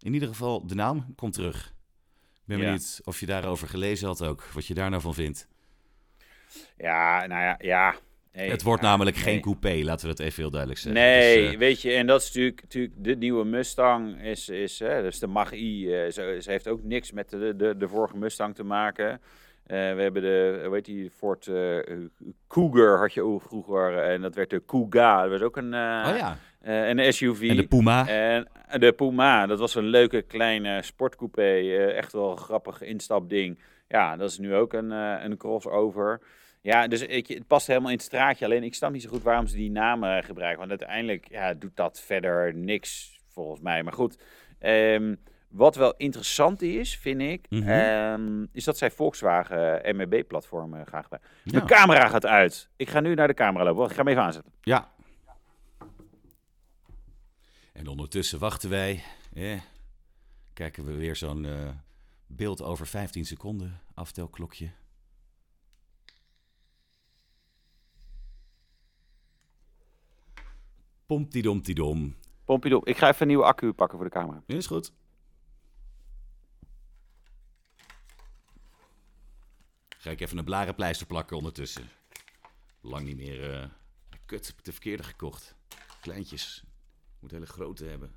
[0.00, 1.74] In ieder geval, de naam komt terug.
[2.48, 4.44] Ik ben benieuwd of je daarover gelezen had ook.
[4.44, 5.48] Wat je daar nou van vindt.
[6.76, 7.94] Ja, nou ja, ja.
[8.32, 9.24] Nee, het wordt namelijk nee.
[9.24, 11.02] geen coupé, laten we dat even heel duidelijk zeggen.
[11.02, 14.78] Nee, Dus, eh, weet je, en dat is natuurlijk, natuurlijk de nieuwe Mustang, is, is,
[14.78, 18.16] hè, dus de Mach-E, eh, ze, ze heeft ook niks met de, de, de vorige
[18.16, 19.10] Mustang te maken.
[19.10, 21.50] Eh, we hebben de, heet die, Ford
[22.48, 26.16] Cougar had je ook vroeger, en dat werd de Kuga, dat was ook een, oh
[26.16, 27.48] ja, eh, een SUV.
[27.48, 28.06] en de Puma.
[28.08, 31.42] En de Puma, dat was een leuke kleine sportcoupé.
[31.42, 33.58] eh, echt wel een grappig instapding.
[33.88, 36.20] Ja, dat is nu ook een, eh, een crossover.
[36.62, 38.44] Ja, dus ik, het past helemaal in het straatje.
[38.44, 40.58] Alleen ik snap niet zo goed waarom ze die namen gebruiken.
[40.58, 43.82] Want uiteindelijk ja, doet dat verder niks, volgens mij.
[43.82, 44.18] Maar goed,
[44.58, 45.14] ehm,
[45.48, 47.68] wat wel interessant is, vind ik, Mhm.
[47.68, 51.30] ehm, is dat zij Volkswagen MEB-platform gaan gebruiken.
[51.42, 51.60] Ja.
[51.60, 52.68] De camera gaat uit.
[52.76, 53.84] Ik ga nu naar de camera lopen.
[53.84, 54.52] Ik ga hem even aanzetten.
[54.62, 54.88] Ja.
[57.78, 59.04] En ondertussen wachten wij.
[59.32, 59.60] Eh,
[60.52, 61.70] kijken we weer zo'n eh,
[62.26, 63.80] beeld over 15 seconden.
[63.94, 64.70] Aftelklokje.
[71.06, 72.16] Pomptidom-tidom.
[72.44, 74.42] Pompidou, ik ga even een nieuwe accu pakken voor de camera.
[74.46, 74.92] Is goed.
[79.88, 81.88] Ga ik even een blarenpleister plakken ondertussen.
[82.80, 83.54] Lang niet meer.
[83.54, 83.68] eh,
[84.26, 85.54] Kut, heb ik de verkeerde gekocht.
[86.00, 86.64] Kleintjes.
[87.18, 88.14] Moet hele grote hebben.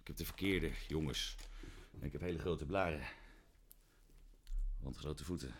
[0.00, 1.36] Ik heb de verkeerde, jongens.
[1.90, 3.06] En ik heb hele grote blaren.
[4.80, 5.54] Want grote voeten.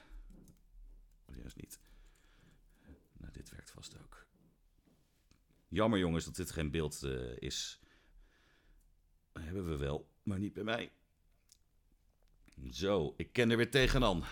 [1.24, 1.80] Of juist niet.
[3.12, 4.26] Nou, dit werkt vast ook.
[5.68, 7.80] Jammer jongens dat dit geen beeld eh, is.
[9.32, 10.92] Hebben we wel, maar niet bij mij.
[12.70, 14.24] Zo, ik ken er weer tegenaan.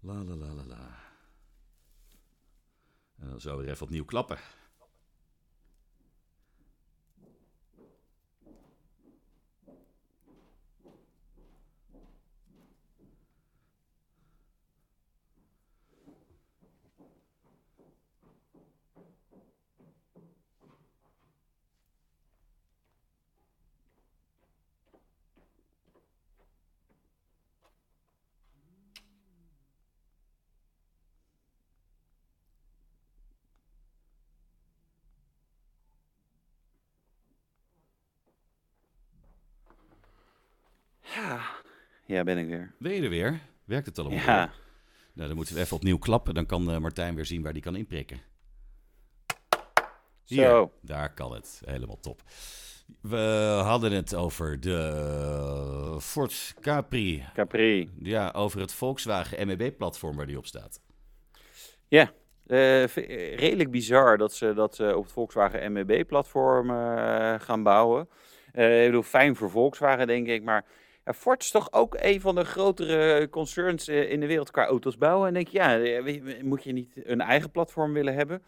[0.00, 1.12] La la la la la.
[3.16, 4.38] En dan zo weer even opnieuw klappen.
[41.14, 41.40] Ja,
[42.06, 42.72] ja ben ik weer.
[42.78, 43.40] Ben je er weer?
[43.64, 44.54] Werkt het allemaal Ja, weer?
[45.12, 46.34] Nou, dan moeten we even opnieuw klappen.
[46.34, 48.20] Dan kan eh, Martijn weer zien waar die kan inprikken.
[50.24, 50.72] Hier, zo.
[50.80, 51.62] daar kan het.
[51.64, 52.22] Helemaal top.
[53.00, 53.16] We
[53.64, 57.24] hadden het over de Ford Capri.
[57.34, 57.90] Capri.
[57.98, 60.80] Ja, over het Volkswagen MEB-platform waar die op staat.
[61.88, 62.12] Ja,
[62.46, 62.84] eh,
[63.36, 66.68] redelijk bizar dat ze dat eh, op het Volkswagen MEB-platform
[67.40, 68.08] gaan bouwen.
[68.52, 70.42] Ik bedoel, fijn voor Volkswagen, denk ik.
[70.42, 70.64] Maar
[71.10, 74.66] ja, Ford is toch ook een van de grotere concerns eh, in de wereld qua
[74.66, 75.28] auto's bouwen.
[75.28, 78.42] En denk je, ja, eh, je, moet je niet een eigen platform willen hebben?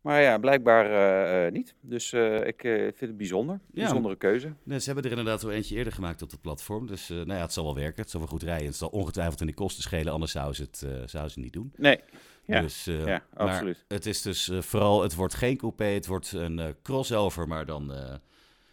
[0.00, 1.74] Maar ja, blijkbaar eh, eh, niet.
[1.80, 3.60] Dus eh, ik eh, vind het bijzonder.
[3.72, 3.82] Ja.
[3.82, 4.52] Bijzondere keuze.
[4.62, 6.86] Nee, ze hebben er inderdaad wel eentje eerder gemaakt op het platform.
[6.86, 8.02] Dus eh, nou ja, het zal wel werken.
[8.02, 8.66] Het zal wel goed rijden.
[8.66, 10.12] Het zal ongetwijfeld in de kosten schelen.
[10.12, 11.72] Anders zouden ze het, eh, zouden ze niet doen.
[11.76, 12.00] Nee,
[12.44, 13.84] Ja, dus, eh, ja, maar absoluut.
[13.88, 15.84] het is dus eh, vooral, het wordt geen coupé.
[15.84, 18.14] Het wordt een eh, crossover, maar dan, eh,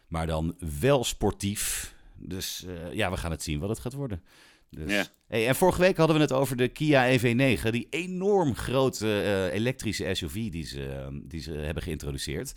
[0.07, 1.95] maar dan wel sportief.
[2.25, 4.23] Dus eh, ja, we gaan het zien wat het gaat worden.
[4.69, 5.05] Dus, Ja.
[5.27, 7.69] hey, en vorige week hadden we het over de Kia EV9.
[7.69, 12.53] Die enorm grote eh, elektrische SUV die ze, eh, die ze hebben geïntroduceerd.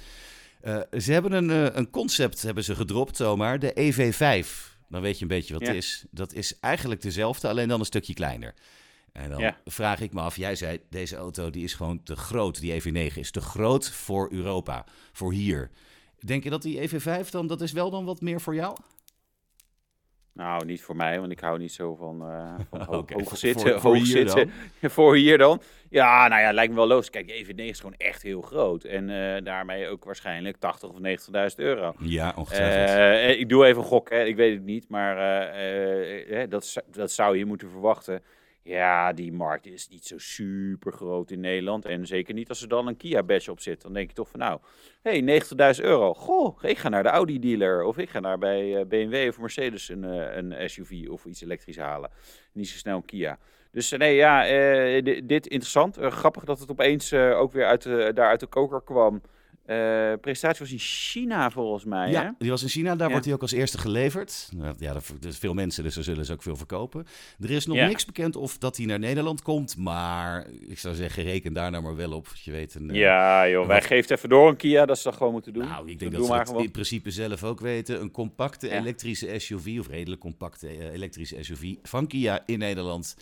[0.99, 4.49] Ze hebben een, een concept hebben ze gedropt zomaar, de EV5.
[4.89, 5.69] Dan weet je een beetje wat Ja.
[5.69, 6.05] het is.
[6.11, 8.55] Dat is eigenlijk dezelfde, alleen dan een stukje kleiner.
[9.13, 9.57] En dan Ja.
[9.65, 12.61] vraag ik me af, jij zei deze auto die is gewoon te groot.
[12.61, 15.71] Die EV9 is te groot voor Europa, voor hier.
[16.19, 18.77] Denk je dat die EV5 dan, dat is wel dan wat meer voor jou?
[20.37, 23.71] Nou, niet voor mij, want ik hou niet zo van, eh van ho- hoog zitten.
[23.71, 24.51] voor- voor hoog hier zitten.
[24.97, 25.61] voor hier dan.
[25.91, 27.11] Ja, nou ja, lijkt me wel logisch.
[27.11, 28.85] Kijk, EV9 is gewoon echt heel groot.
[28.85, 31.95] En eh, daarmee ook waarschijnlijk 80 of 90.000 euro.
[31.99, 32.99] Ja, ongetwijfeld.
[32.99, 34.25] Eh, ik doe even een gok, hè.
[34.25, 35.17] ik weet het niet, maar
[36.49, 38.23] dat, dat zou je moeten verwachten.
[38.67, 41.85] Ja, die markt is niet zo super groot in Nederland.
[41.85, 43.83] En zeker niet als er dan een Kia badge op zit.
[43.83, 44.61] Dan denk je toch van nou,
[45.03, 45.41] hey,
[45.79, 46.15] 90.000 euro.
[46.15, 47.83] Goh, ik ga naar de Audi dealer.
[47.85, 51.41] Of ik ga naar bij eh, BMW of Mercedes een, eh, een SUV of iets
[51.43, 52.11] elektrisch halen.
[52.53, 53.39] Niet zo snel een Kia.
[53.71, 54.43] Dus eh, nee, ja,
[55.01, 55.97] di- dit interessant.
[56.01, 57.83] Grappig dat het opeens ook weer uit
[58.17, 59.23] daar uit de koker kwam.
[59.67, 62.11] Eh presentatie was in China volgens mij.
[62.11, 62.31] ja, hè?
[62.39, 63.11] die was in China, daar Ja.
[63.11, 64.49] wordt hij ook als eerste geleverd.
[64.57, 67.07] Nou, Ja, er is veel mensen, dus er zullen ze ook veel verkopen.
[67.41, 67.87] Er is nog Ja.
[67.87, 71.83] niks bekend of dat hij naar Nederland komt, maar ik zou zeggen, reken daar nou
[71.83, 72.29] maar wel op.
[72.43, 75.05] Je weet een, eh, Ja, joh, wij wat- geven even door een Kia, dat ze
[75.05, 75.65] dat gewoon moeten doen.
[75.69, 76.63] Nou, ik denk dat ze dat gewoon.
[76.63, 78.01] in principe zelf ook weten.
[78.01, 78.79] Een compacte Ja.
[78.79, 83.17] elektrische SUV, of redelijk compacte eh, elektrische SUV van Kia in Nederland.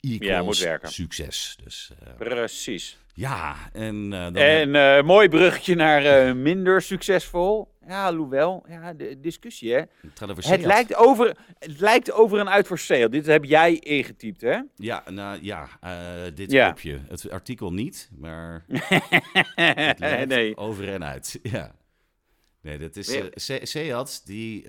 [0.00, 0.90] Equals Ja, moet werken.
[0.92, 1.56] succes.
[1.64, 2.98] Dus Precies.
[3.14, 7.68] Ja, en eh, dan En eh, mooi bruggetje naar eh, minder succesvol.
[7.86, 9.82] Ja, alhoewel, ja, de discussie hè.
[10.38, 13.08] het lijkt, over, het lijkt over en uit voor sale.
[13.08, 14.58] Dit heb jij ingetypt, hè?
[14.76, 15.68] Ja, nou ja,
[16.34, 16.68] dit Ja.
[16.68, 17.00] kopje.
[17.08, 18.64] Het artikel niet, maar
[19.54, 20.56] het nee.
[20.56, 21.38] over en uit.
[21.42, 21.74] Ja.
[22.62, 24.66] Nee, dat is Se- Seat, die,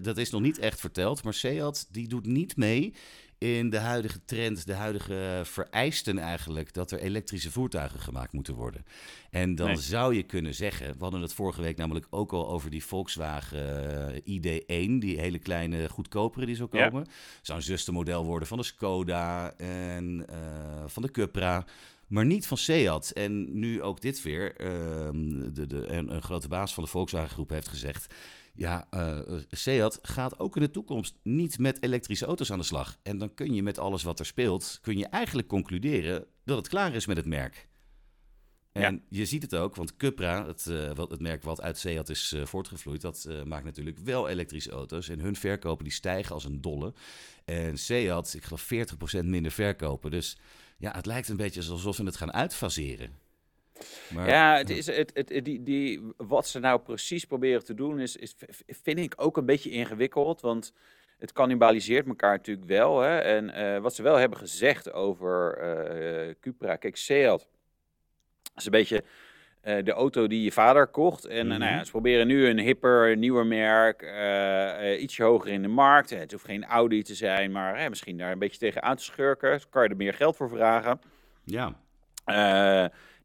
[0.00, 2.94] dat is nog niet echt verteld, maar Seat die doet niet mee
[3.38, 8.84] in de huidige trend, de huidige vereisten eigenlijk, dat er elektrische voertuigen gemaakt moeten worden.
[9.30, 9.76] En dan Nee.
[9.76, 14.14] zou je kunnen zeggen, we hadden het vorige week namelijk ook al over die Volkswagen
[14.24, 16.88] eh, ID1, die hele kleine goedkopere die zou Ja.
[16.88, 17.06] komen.
[17.42, 21.64] Zou een zustermodel worden van de Skoda en eh, van de Cupra.
[22.06, 23.10] Maar niet van Seat.
[23.10, 24.56] En nu ook dit weer.
[24.56, 28.14] ehm, de, de, een, een grote baas van de Volkswagen Groep heeft gezegd.
[28.58, 29.18] Ja, eh,
[29.50, 32.98] Seat gaat ook in de toekomst niet met elektrische auto's aan de slag.
[33.02, 36.68] En dan kun je met alles wat er speelt, kun je eigenlijk concluderen dat het
[36.68, 37.68] klaar is met het merk.
[38.72, 42.32] En je ziet het ook, want Cupra, het, eh, het merk wat uit Seat is
[42.32, 45.08] eh, voortgevloeid, dat maakt natuurlijk wel elektrische auto's.
[45.08, 46.92] En hun verkopen die stijgen als een dolle.
[47.44, 50.10] En Seat, ik geloof 40% minder verkopen.
[50.10, 50.38] Dus
[50.78, 53.10] ja, het lijkt een beetje alsof we het gaan uitfaseren.
[54.14, 58.00] Maar, Ja, het is, het, het, die, die, wat ze nou precies proberen te doen,
[58.00, 58.34] is, is,
[58.66, 60.40] vind ik ook een beetje ingewikkeld.
[60.40, 60.72] Want
[61.18, 63.00] het cannibaliseert elkaar natuurlijk wel.
[63.00, 63.18] Hè?
[63.18, 66.76] En eh, wat ze wel hebben gezegd over eh, Cupra.
[66.76, 67.48] Kijk, Seat
[68.56, 69.04] is een beetje
[69.60, 71.24] eh, de auto die je vader kocht.
[71.24, 71.84] En nou ja, Mhm.
[71.84, 74.02] ze proberen nu een hipper, nieuwer merk,
[75.00, 76.10] ietsje hoger in de markt.
[76.10, 79.50] Het hoeft geen Audi te zijn, maar misschien daar een beetje tegen aan te schurken.
[79.52, 81.00] Dus kan je er meer geld voor vragen.
[81.44, 81.74] ja.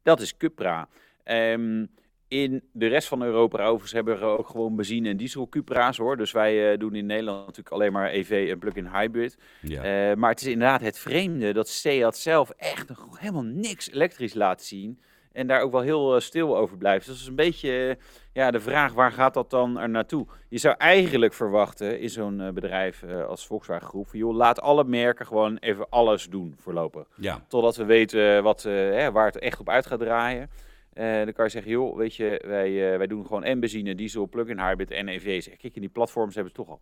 [0.04, 0.88] Dat is Cupra.
[1.22, 1.86] Ehm,
[2.28, 6.16] in de rest van Europa overigens hebben we ook gewoon benzine- en diesel Cupra's hoor.
[6.16, 9.36] Dus wij eh, doen in Nederland natuurlijk alleen maar EV en plug-in hybrid.
[9.60, 10.10] Ja.
[10.10, 14.62] Eh, maar het is inderdaad het vreemde dat Seat zelf echt helemaal niks elektrisch laat
[14.62, 15.00] zien.
[15.34, 17.06] En daar ook wel heel eh, stil over blijft.
[17.06, 20.26] Dus dat is een beetje eh, ja, de vraag, waar gaat dat dan er naartoe?
[20.48, 24.08] Je zou eigenlijk verwachten in zo'n eh, bedrijf eh, als Volkswagen Groep...
[24.12, 27.06] joh, laat alle merken gewoon even alles doen voorlopig.
[27.16, 27.44] ja.
[27.48, 30.50] Totdat we weten wat, eh, hè, waar het echt op uit gaat draaien.
[30.92, 33.94] Eh, dan kan je zeggen, joh, weet je, wij, eh, wij doen gewoon en benzine,
[33.94, 35.42] diesel, plug-in hybrid en EV.
[35.42, 36.80] Zeg, kijk, in die platforms hebben ze toch al.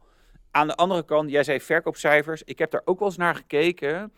[0.51, 2.43] Aan de andere kant, jij zei verkoopcijfers.
[2.43, 4.13] Ik heb daar ook wel eens naar gekeken.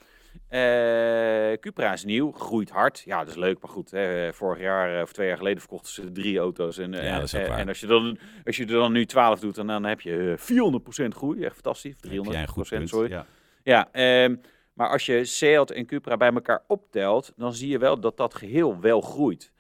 [0.49, 3.03] Eh Cupra is nieuw, groeit hard.
[3.05, 3.90] Ja, dat is leuk, maar goed.
[3.90, 6.79] Hè, vorig jaar eh, of twee jaar geleden verkochten ze drie auto's.
[6.79, 7.59] En, eh, Ja, dat is ook en, waar.
[7.59, 10.31] en als, je dan, als je er dan nu 12 doet, dan, dan heb je
[10.33, 11.44] eh, 400% groei.
[11.44, 11.94] Echt fantastisch.
[12.01, 12.88] Heb jij een goed 300%, punt.
[12.88, 13.11] sorry.
[13.11, 13.27] Ja.
[13.62, 14.37] Ja, ehm,
[14.73, 18.35] maar als je Seat en Cupra bij elkaar optelt, dan zie je wel dat dat
[18.35, 19.53] geheel wel groeit.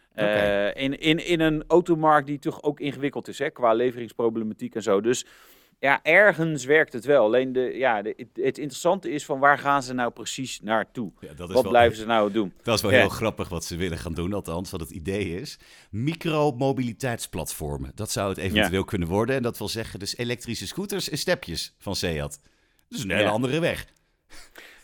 [0.74, 5.00] In, in, in een automarkt die toch ook ingewikkeld is, hè, qua leveringsproblematiek en zo.
[5.00, 5.26] Dus
[5.84, 7.24] ja, ergens werkt het wel.
[7.24, 11.12] Alleen de, ja, de, het, interessante is van waar gaan ze nou precies naartoe?
[11.20, 12.52] Ja, dat is Wat wel, blijven ze nou doen?
[12.62, 12.98] Dat is wel Ja.
[12.98, 15.58] heel grappig wat ze willen gaan doen, althans wat het idee is.
[15.90, 19.36] Micromobiliteitsplatformen, dat zou het eventueel kunnen worden.
[19.36, 22.40] En dat wil zeggen dus elektrische scooters en stepjes van Seat.
[22.88, 23.86] Dat is een hele andere weg.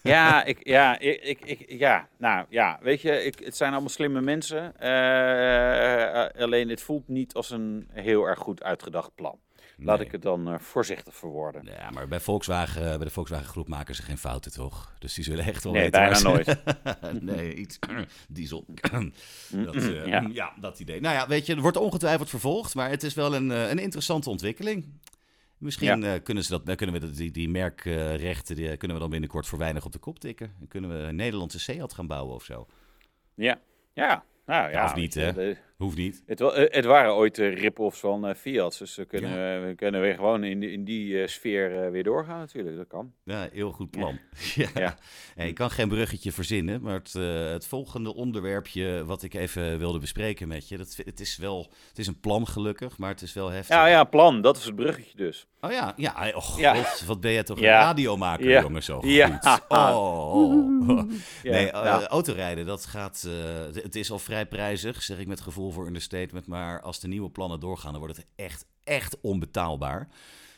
[0.02, 3.90] Ja, ik, ja, ik, ik, ik- ja, nou ja, weet je, ik, het zijn allemaal
[3.90, 4.76] slimme mensen.
[4.78, 9.38] Eh, eh, alleen het voelt niet als een heel erg goed uitgedacht plan.
[9.83, 10.07] Laat Nee.
[10.07, 11.62] ik het dan eh, voorzichtig verwoorden.
[11.64, 14.95] Ja, maar bij Volkswagen, bij de Volkswagen groep maken ze geen fouten, toch?
[14.99, 16.57] Dus die zullen echt wel Nee, weten bijna nooit.
[17.37, 17.79] nee, iets
[18.29, 18.64] diesel.
[19.64, 20.29] dat, eh, Ja.
[20.33, 20.53] ja.
[20.61, 21.01] dat idee.
[21.01, 23.79] Nou ja, weet je, er wordt ongetwijfeld vervolgd, maar het is wel een, eh, een
[23.79, 24.85] interessante ontwikkeling.
[25.59, 29.03] Misschien eh, kunnen, ze dat, kunnen we dat- die, die merkrechten die, eh, kunnen we
[29.03, 30.53] dan binnenkort voor weinig op de kop tikken.
[30.59, 32.66] Dan kunnen we een Nederlandse Seat gaan bouwen of zo.
[33.35, 33.61] Ja,
[33.93, 34.25] ja.
[34.47, 35.33] Nou ja, of niet, hè?
[35.33, 36.23] de- Hoeft niet.
[36.27, 39.75] Het, eh, het waren ooit de rip-offs van eh, Fiat, dus we kunnen, eh, we
[39.75, 43.12] kunnen weer gewoon in, die- in die eh, sfeer eh, weer doorgaan natuurlijk, dat kan.
[43.25, 44.19] Ja, heel goed plan.
[44.55, 44.69] Ja.
[44.81, 44.97] Ja.
[45.37, 49.79] Ja, ik kan geen bruggetje verzinnen, maar het, eh, het volgende onderwerpje wat ik even
[49.79, 53.23] wilde bespreken met je, dat, het is wel, het is een plan gelukkig, maar het
[53.23, 53.77] is wel heftig.
[53.77, 55.47] Ja, ja, plan, dat is het bruggetje dus.
[55.61, 56.85] Oh ja, ja, oh god, Ja.
[57.07, 59.38] wat ben jij toch een radiomaker, jongen, zo Ja.
[59.43, 59.61] goed.
[59.69, 60.35] Oh,
[60.88, 61.11] oh.
[61.43, 62.07] Ja, nee, eh, ja.
[62.07, 66.46] autorijden, dat gaat, eh, het is al vrij prijzig, zeg ik met gevoel voor understatement,
[66.46, 70.09] maar als de nieuwe plannen doorgaan, dan wordt het echt, echt onbetaalbaar.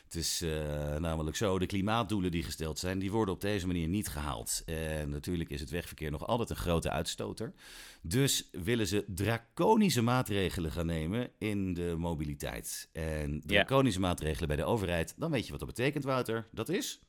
[0.03, 3.87] Het is eh, namelijk zo, de klimaatdoelen die gesteld zijn, die worden op deze manier
[3.87, 4.61] niet gehaald.
[4.65, 7.53] En natuurlijk is het wegverkeer nog altijd een grote uitstoter.
[8.01, 12.89] Dus willen ze draconische maatregelen gaan nemen in de mobiliteit.
[12.91, 13.39] En Ja.
[13.45, 16.47] draconische maatregelen bij de overheid, dan weet je wat dat betekent, Wouter.
[16.51, 16.99] Dat is?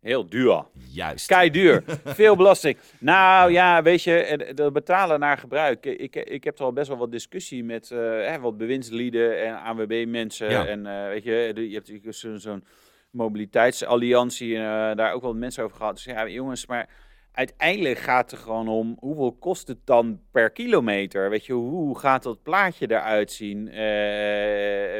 [0.00, 0.64] Heel duur.
[0.92, 1.26] Juist.
[1.26, 1.84] Kei duur.
[2.04, 2.76] Veel belasting.
[2.98, 5.86] Nou ja, weet je, dat betalen naar gebruik.
[5.86, 10.50] Ik, ik heb er al best wel wat discussie met eh, wat bewindslieden en ANWB-mensen.
[10.50, 10.66] Ja.
[10.66, 12.64] En eh, weet je, je hebt zo'n
[13.10, 14.62] mobiliteitsalliantie eh,
[14.94, 15.94] daar ook wel mensen over gehad.
[15.94, 16.88] Dus ja, jongens, maar
[17.32, 21.30] uiteindelijk gaat het er gewoon om hoeveel kost het dan per kilometer?
[21.30, 23.64] Weet je, hoe gaat dat plaatje eruit zien?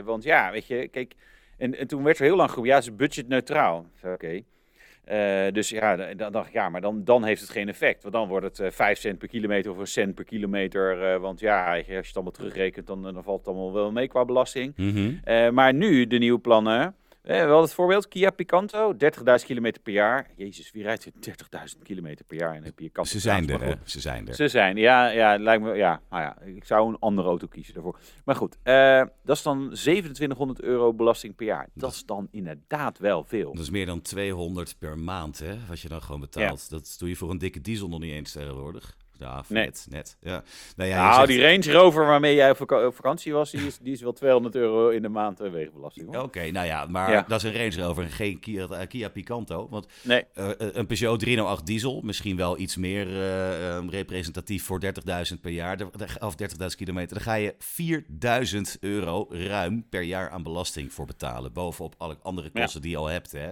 [0.04, 1.14] Want ja, weet je, kijk,
[1.58, 3.86] en, en toen werd er heel lang geroepen, ja, het is budgetneutraal.
[4.00, 4.44] Zei,
[5.06, 8.02] Eh, dus ja, dan dacht ik, ja, maar dan, dan heeft het geen effect.
[8.02, 11.02] Want dan wordt het eh 5 cent per kilometer of een cent per kilometer.
[11.12, 14.08] eh, want ja, als je het allemaal terugrekent, dan, dan valt het allemaal wel mee
[14.08, 14.72] qua belasting.
[14.76, 15.12] Mhm.
[15.24, 16.94] Eh, maar nu, de nieuwe plannen.
[17.26, 20.30] Eh, we hadden het voorbeeld, Kia Picanto, 30.000 kilometer per jaar.
[20.36, 21.12] Jezus, wie rijdt er
[21.76, 23.72] 30.000 kilometer per jaar en heb je Ze zijn er, hè?
[23.84, 24.34] Ze zijn er.
[24.34, 27.74] Ze zijn, ja, ja, lijkt me, ja, nou ja, ik zou een andere auto kiezen
[27.74, 27.98] daarvoor.
[28.24, 31.68] Maar goed, eh, dat is dan 2700 euro belasting per jaar.
[31.74, 33.52] Dat is dan inderdaad wel veel.
[33.52, 35.54] Dat is meer dan 200 per maand, hè?
[35.68, 36.70] Wat je dan gewoon betaalt.
[36.70, 38.96] Dat doe je voor een dikke diesel nog niet eens tegenwoordig.
[39.18, 40.16] Ja, net, net.
[40.20, 40.42] Ja.
[40.76, 43.66] Nou, ja, Nou, zegt- die Range Rover waarmee jij op, vaka- op vakantie was, die
[43.66, 46.16] is, die is wel 200 euro in de maand eh, wegenbelasting.
[46.16, 47.24] Oké, nou ja, maar Ja.
[47.28, 49.68] dat is een Range Rover en geen Kia, eh, Kia Picanto.
[49.70, 54.80] Want Nee, eh, een Peugeot 308 diesel, misschien wel iets meer eh, eh, representatief voor
[54.80, 55.78] 30.000 per jaar,
[56.20, 57.14] of 30.000 kilometer.
[57.14, 61.52] Dan ga je 4000 euro ruim per jaar aan belasting voor betalen.
[61.52, 62.60] Bovenop alle andere Ja.
[62.62, 63.50] kosten die je al hebt, hè.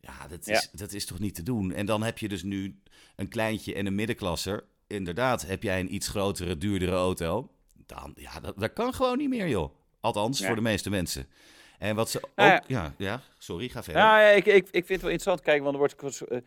[0.00, 1.72] Ja, dat is, dat is toch niet te doen.
[1.72, 2.78] En dan heb je dus nu
[3.18, 4.64] een kleintje en een middenklasser.
[4.86, 7.50] Inderdaad, heb jij een iets grotere, duurdere auto.
[7.86, 9.74] Dan, ja, dat, dat kan gewoon niet meer, joh.
[10.00, 10.46] Althans, Ja.
[10.46, 11.26] voor de meeste mensen.
[11.78, 12.30] En wat ze ook...
[12.34, 12.62] Nou ja.
[12.66, 14.02] ja, ja, sorry, ga verder.
[14.02, 15.40] nou, ja, ik, ik, ik vind het wel interessant.
[15.40, 16.42] Kijk, want er wordt ook, eh, eh,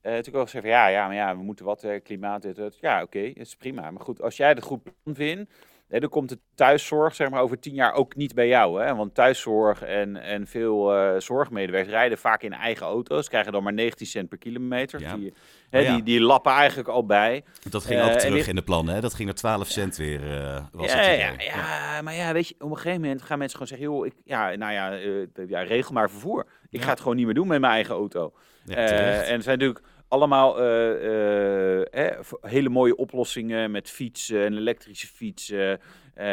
[0.00, 2.78] natuurlijk wel gezegd van, ja, ja, maar ja, we moeten wat eh, klimaat, dit, dat.
[2.80, 3.90] Ja, oké, dat is prima.
[3.90, 5.50] Maar goed, als jij het goed vindt,
[5.88, 8.82] nee, dan komt de thuiszorg zeg maar, over tien jaar ook niet bij jou.
[8.82, 8.94] Hè?
[8.94, 13.72] Want thuiszorg en, en veel uh, zorgmedewerkers rijden vaak in eigen auto's, krijgen dan maar
[13.72, 15.00] 19 cent per kilometer.
[15.00, 15.16] Ja.
[15.16, 15.34] Die,
[15.70, 15.94] hè, ja.
[15.94, 17.44] die, die lappen eigenlijk al bij.
[17.70, 19.00] Dat ging ook Eh, terug in de plannen, hè?
[19.00, 20.32] Dat ging naar 12 cent weer.
[20.40, 23.38] eh, was ja, het ja, ja, maar ja, weet je, op een gegeven moment gaan
[23.38, 26.46] mensen gewoon zeggen, joh, ik, ja, nou ja, eh, ja, regel maar vervoer.
[26.70, 28.32] Ik ga het gewoon niet meer doen met mijn eigen auto.
[28.66, 35.80] En het zijn natuurlijk allemaal eh, hele mooie oplossingen met fietsen en elektrische fietsen.
[36.18, 36.24] Eh,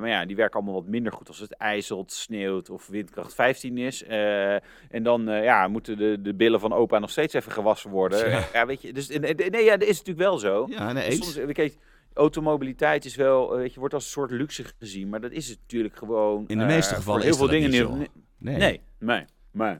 [0.00, 3.78] maar ja, die werken allemaal wat minder goed als het ijzelt, sneeuwt of windkracht 15
[3.78, 4.04] is.
[4.04, 4.52] Eh,
[4.90, 8.30] en dan eh, ja, moeten de, de billen van opa nog steeds even gewassen worden.
[8.30, 8.44] Ja.
[8.52, 10.66] Ja, weet je, dus, nee, ja, dat is natuurlijk wel zo.
[10.70, 11.34] Ja, nee, Dus.
[11.34, 11.76] Soms, kijk,
[12.14, 15.58] automobiliteit is wel, weet je, wordt als een soort luxe gezien, maar dat is het
[15.60, 16.44] natuurlijk gewoon.
[16.46, 18.20] In de meeste gevallen heel is veel dat dingen niet niet- zo.
[18.38, 18.80] Nee, Nee.
[18.98, 19.76] nee, nee.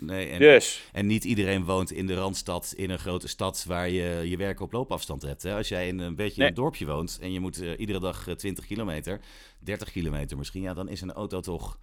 [0.00, 0.28] Nee.
[0.30, 4.28] en, Dus, en niet iedereen woont in de Randstad, in een grote stad waar je
[4.28, 5.42] je werk op loopafstand hebt.
[5.42, 5.54] Hè?
[5.56, 8.28] Als jij in een beetje in een dorpje woont en je moet eh, iedere dag
[8.28, 9.20] eh, 20 kilometer,
[9.60, 11.78] 30 kilometer misschien, ja, dan is een auto toch,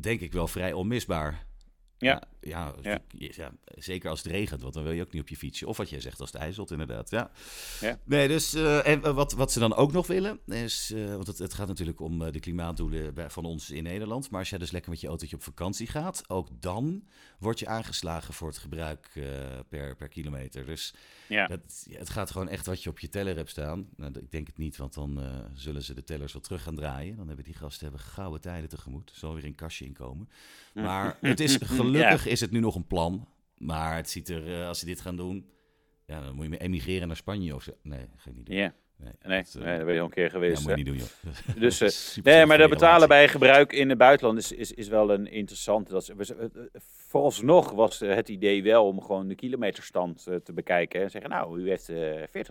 [0.00, 1.46] denk ik wel, vrij onmisbaar.
[1.98, 2.22] Ja.
[2.40, 2.98] Ja, Ja.
[3.08, 5.66] ja, ja, zeker als het regent, want dan wil je ook niet op je fietsje.
[5.68, 7.10] Of wat jij zegt als het ijzelt, inderdaad.
[7.10, 7.30] Ja.
[7.80, 7.98] Ja.
[8.04, 11.38] Nee, dus eh, en wat, wat ze dan ook nog willen, is, eh, want het,
[11.38, 14.30] het gaat natuurlijk om eh, de klimaatdoelen bij- van ons in Nederland.
[14.30, 17.04] Maar als jij dus lekker met je autootje op vakantie gaat, ook dan
[17.44, 19.24] word je aangeslagen voor het gebruik eh,
[19.68, 20.66] per, per kilometer.
[20.66, 20.94] Dus
[21.28, 21.46] ja.
[21.46, 23.88] het, ja, het gaat gewoon echt wat je op je teller hebt staan.
[23.96, 26.74] Nou, ik denk het niet, want dan eh, zullen ze de tellers wel terug gaan
[26.74, 27.16] draaien.
[27.16, 29.12] Dan hebben die gasten hebben gouden tijden tegemoet.
[29.14, 30.28] Zal weer een kastje inkomen.
[30.74, 33.28] Maar het is, gelukkig is het nu nog een plan.
[33.58, 35.50] Maar het ziet er, eh, als ze dit gaan doen,
[36.06, 37.72] ja, dan moet je emigreren naar Spanje of zo.
[37.82, 38.56] Nee, geen idee.
[38.56, 38.74] Ja.
[39.04, 40.60] Nee, Nee, dat, eh, nee, dat ben je al een keer ja, geweest.
[40.60, 41.56] moet je niet doen, joh.
[41.64, 41.80] Dus,
[42.16, 45.26] eh, Nee, maar dat betalen bij gebruik in het buitenland is, is, is wel een
[45.26, 45.92] interessante.
[45.92, 46.70] Dat we-
[47.08, 51.02] vooralsnog was eh, het idee wel om gewoon de kilometerstand eh, te bekijken.
[51.02, 51.96] En zeggen, nou, u heeft eh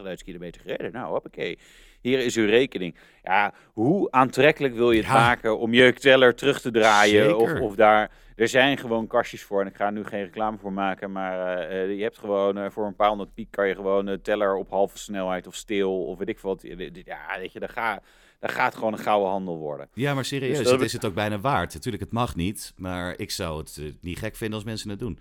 [0.08, 0.92] 40.000 kilometer gereden.
[0.92, 1.58] Nou, hoppakee.
[2.02, 2.96] Hier is uw rekening.
[3.24, 5.14] Ja, hoe aantrekkelijk wil je het Ja.
[5.14, 7.38] maken om je teller terug te draaien?
[7.38, 8.12] Of, of daar...
[8.36, 9.62] Er zijn gewoon kastjes voor.
[9.62, 11.12] En ik ga er nu geen reclame voor maken.
[11.12, 14.08] Maar eh, eh, je hebt gewoon eh, voor een paar honderd piek kan je gewoon
[14.08, 16.06] een teller op halve snelheid of stil.
[16.06, 16.62] Of weet ik wat.
[16.62, 18.04] Ja, weet je, daar gaat,
[18.40, 19.90] daar gaat gewoon een gouden handel worden.
[19.94, 21.74] Ja, maar serieus, Dus dat is het ook bijna waard.
[21.74, 25.20] Natuurlijk, het mag niet, maar ik zou het niet gek vinden als mensen het doen.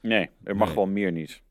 [0.00, 0.76] Nee, er mag Nee.
[0.76, 1.42] wel meer niet.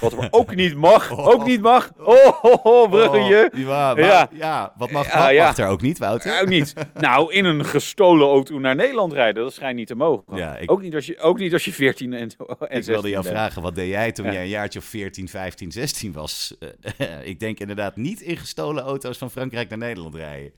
[0.00, 1.90] Wat ook niet mag, ook niet mag.
[1.98, 3.50] Oh, oh, oh bruggetje.
[3.54, 4.06] Oh, ja, Ja.
[4.06, 4.28] ja.
[4.32, 5.44] ja, wat mag, Ja, wat ja.
[5.46, 6.40] mag er ook niet, Wouter?
[6.40, 6.72] Ook niet.
[6.94, 10.36] Nou, in een gestolen auto naar Nederland rijden, dat schijnt niet te mogen.
[10.36, 12.84] Ja, ik- ook, niet als je, ook niet als je 14 en, en 16 Ik
[12.84, 13.34] wilde jou bent.
[13.34, 16.54] vragen, wat deed jij toen jij een jaartje of 14, 15, 16 was?
[17.22, 20.52] Ik denk inderdaad niet in gestolen auto's van Frankrijk naar Nederland rijden.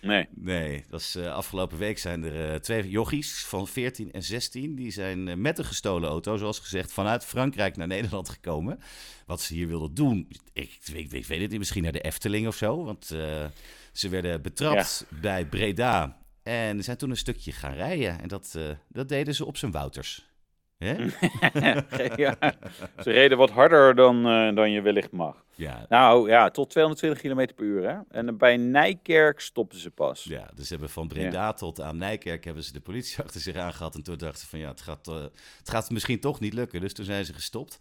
[0.00, 0.28] Nee.
[0.30, 4.74] Nee, dat is, eh, afgelopen week zijn er eh, twee jochies van 14 en 16.
[4.74, 8.80] Die zijn eh, met een gestolen auto, zoals gezegd, vanuit Frankrijk naar Nederland gekomen.
[9.26, 12.46] Wat ze hier wilden doen, ik, ik, ik weet het niet, misschien naar de Efteling
[12.46, 12.84] of zo.
[12.84, 13.04] Want
[13.92, 18.20] ze werden betrapt bij Breda en zijn toen een stukje gaan rijden.
[18.20, 18.58] En dat,
[18.88, 20.27] dat deden ze op zijn Wouters.
[20.78, 20.94] Hè?
[22.24, 22.36] ja.
[23.04, 25.44] Ze reden wat harder dan, eh, dan je wellicht mag.
[25.54, 27.88] Ja, Nou ja, tot 220 km per uur.
[27.88, 27.98] Hè?
[28.08, 30.24] En bij Nijkerk stopten ze pas.
[30.24, 33.56] Ja, dus ze hebben van Breda tot aan Nijkerk hebben ze de politie achter zich
[33.56, 33.94] aangehad.
[33.94, 35.22] En toen dachten ze van ja, het gaat, eh,
[35.58, 36.80] het gaat misschien toch niet lukken.
[36.80, 37.78] Dus toen zijn ze gestopt.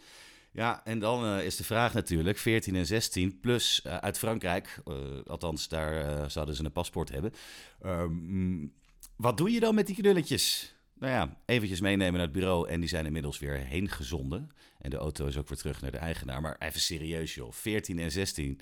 [0.51, 4.81] Ja, en dan eh, is de vraag natuurlijk, 14 en 16, plus uit Frankrijk,
[5.25, 7.33] althans daar zouden ze een paspoort hebben.
[7.81, 8.67] Ehm,
[9.15, 10.75] wat doe je dan met die knulletjes?
[10.99, 14.49] Nou ja, eventjes meenemen naar het bureau en die zijn inmiddels weer heen gezonden.
[14.79, 16.41] En de auto is ook weer terug naar de eigenaar.
[16.41, 18.59] Maar even serieus joh, 14 en 16.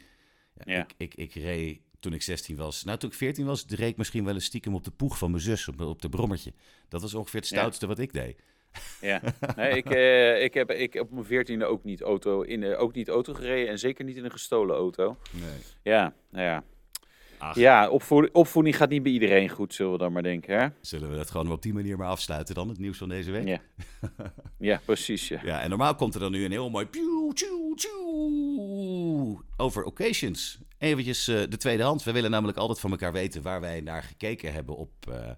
[0.53, 0.79] Ja, Ja.
[0.79, 2.83] Ik, ik, ik reed toen ik 16 was.
[2.83, 5.31] Nou, toen ik 14 was, reed ik misschien wel eens stiekem op de poeg van
[5.31, 6.53] mijn zus op, op de brommertje.
[6.89, 7.57] Dat was ongeveer het Ja.
[7.59, 8.41] stoutste wat ik deed.
[9.01, 9.21] Ja,
[9.55, 13.07] nee, ik, eh, ik heb ik op mijn veertiende ook niet auto, in, ook niet
[13.09, 15.17] auto gereden en zeker niet in een gestolen auto.
[15.31, 15.59] Nee.
[15.83, 16.63] Ja, nou ja.
[17.37, 20.67] Ach, Ja, opvoeding, opvoeding gaat niet bij iedereen goed, zullen we dan maar denken, hè?
[20.81, 23.47] Zullen we dat gewoon op die manier maar afsluiten dan, het nieuws van deze week?
[23.47, 23.59] Ja,
[24.59, 25.39] ja precies, ja.
[25.43, 26.87] Ja, en normaal komt er dan nu een heel mooi
[29.57, 30.59] over occasions.
[30.77, 32.03] Eventjes eh, de tweede hand.
[32.03, 35.29] We willen namelijk altijd van elkaar weten waar wij naar gekeken hebben op, eh,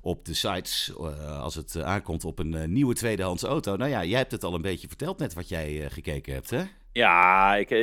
[0.00, 0.92] op de sites.
[0.98, 3.76] eh, als het aankomt op een nieuwe tweedehands auto.
[3.76, 6.62] Nou ja, jij hebt het al een beetje verteld net wat jij gekeken hebt, hè?
[6.92, 7.78] Ja, ik, eh,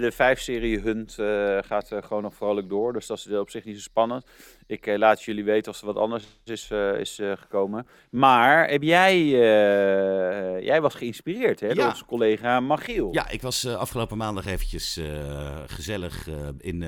[0.00, 2.92] de 5-serie Hunt eh, gaat eh, gewoon nog vrolijk door.
[2.92, 4.26] Dus dat is op zich niet zo spannend.
[4.66, 7.86] Ik laat jullie weten als er wat anders is, is gekomen.
[8.10, 9.28] Maar heb jij,
[10.62, 13.08] jij was geïnspireerd hè, door onze collega Magiel.
[13.12, 15.00] Ja, ik was afgelopen maandag eventjes
[15.66, 16.84] gezellig in,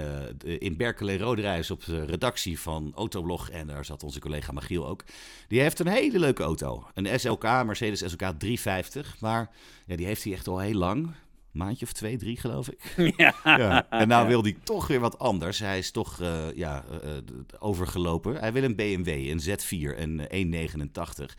[0.58, 3.50] in Berkeley Roderijs op de redactie van Autoblog.
[3.50, 5.04] En daar zat onze collega Magiel ook.
[5.48, 6.86] Die heeft een hele leuke auto.
[6.94, 9.20] Een SLK, Mercedes SLK 350.
[9.20, 9.50] Maar
[9.86, 11.14] ja, die heeft hij echt al heel lang.
[11.54, 12.94] Maandje of twee, drie geloof ik.
[13.16, 13.34] ja.
[13.44, 13.90] Ja.
[13.90, 15.58] En nou wil hij toch weer wat anders.
[15.58, 17.22] Hij is toch eh, ja, eh, eh,
[17.58, 18.36] overgelopen.
[18.36, 21.38] Hij wil een BMW, een Z4, een eh, 189.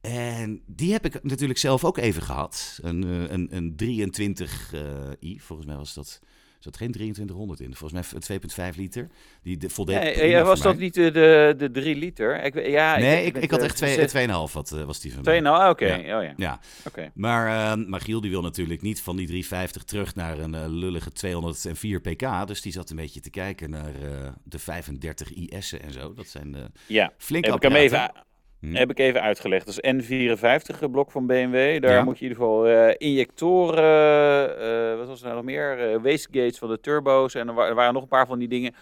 [0.00, 2.78] En die heb ik natuurlijk zelf ook even gehad.
[2.82, 3.02] Een,
[3.32, 6.20] een, een 23i, volgens mij was dat...
[6.64, 7.74] Er zat geen 2300 in.
[7.74, 8.38] Volgens mij
[8.72, 9.08] 2,5 liter.
[9.42, 12.44] Die de, voldeed Nee, was dat niet de, de, de drie liter?
[12.44, 14.08] Ik, weet- ja, Nee, ik, ik had de- echt de twee- zet-
[14.48, 15.32] 2,5 wat, eh, was die van mij.
[15.32, 15.86] Twee, nou, oké.
[15.94, 16.16] Ja.
[16.18, 16.32] Oh, ja.
[16.36, 17.10] Ja, Oké.
[17.14, 20.64] maar, eh, maar Giel die wil natuurlijk niet van die 350 terug naar een eh,
[20.68, 22.46] lullige 204 pk.
[22.46, 26.14] Dus die zat een beetje te kijken naar eh, de 35 IS'en en zo.
[26.14, 28.32] Dat zijn eh Ja, flinke heb ik hem even, apparaten.
[28.70, 28.74] Hm.
[28.74, 29.66] heb ik even uitgelegd.
[29.66, 31.82] Dat is N54 blok van BMW.
[31.82, 32.04] Daar Ja.
[32.04, 34.58] moet je in ieder geval eh, injectoren,
[34.92, 35.78] eh, wat was er nou nog meer?
[35.92, 38.48] Eh wastegates van de turbo's en er, wa- er waren nog een paar van die
[38.48, 38.74] dingen.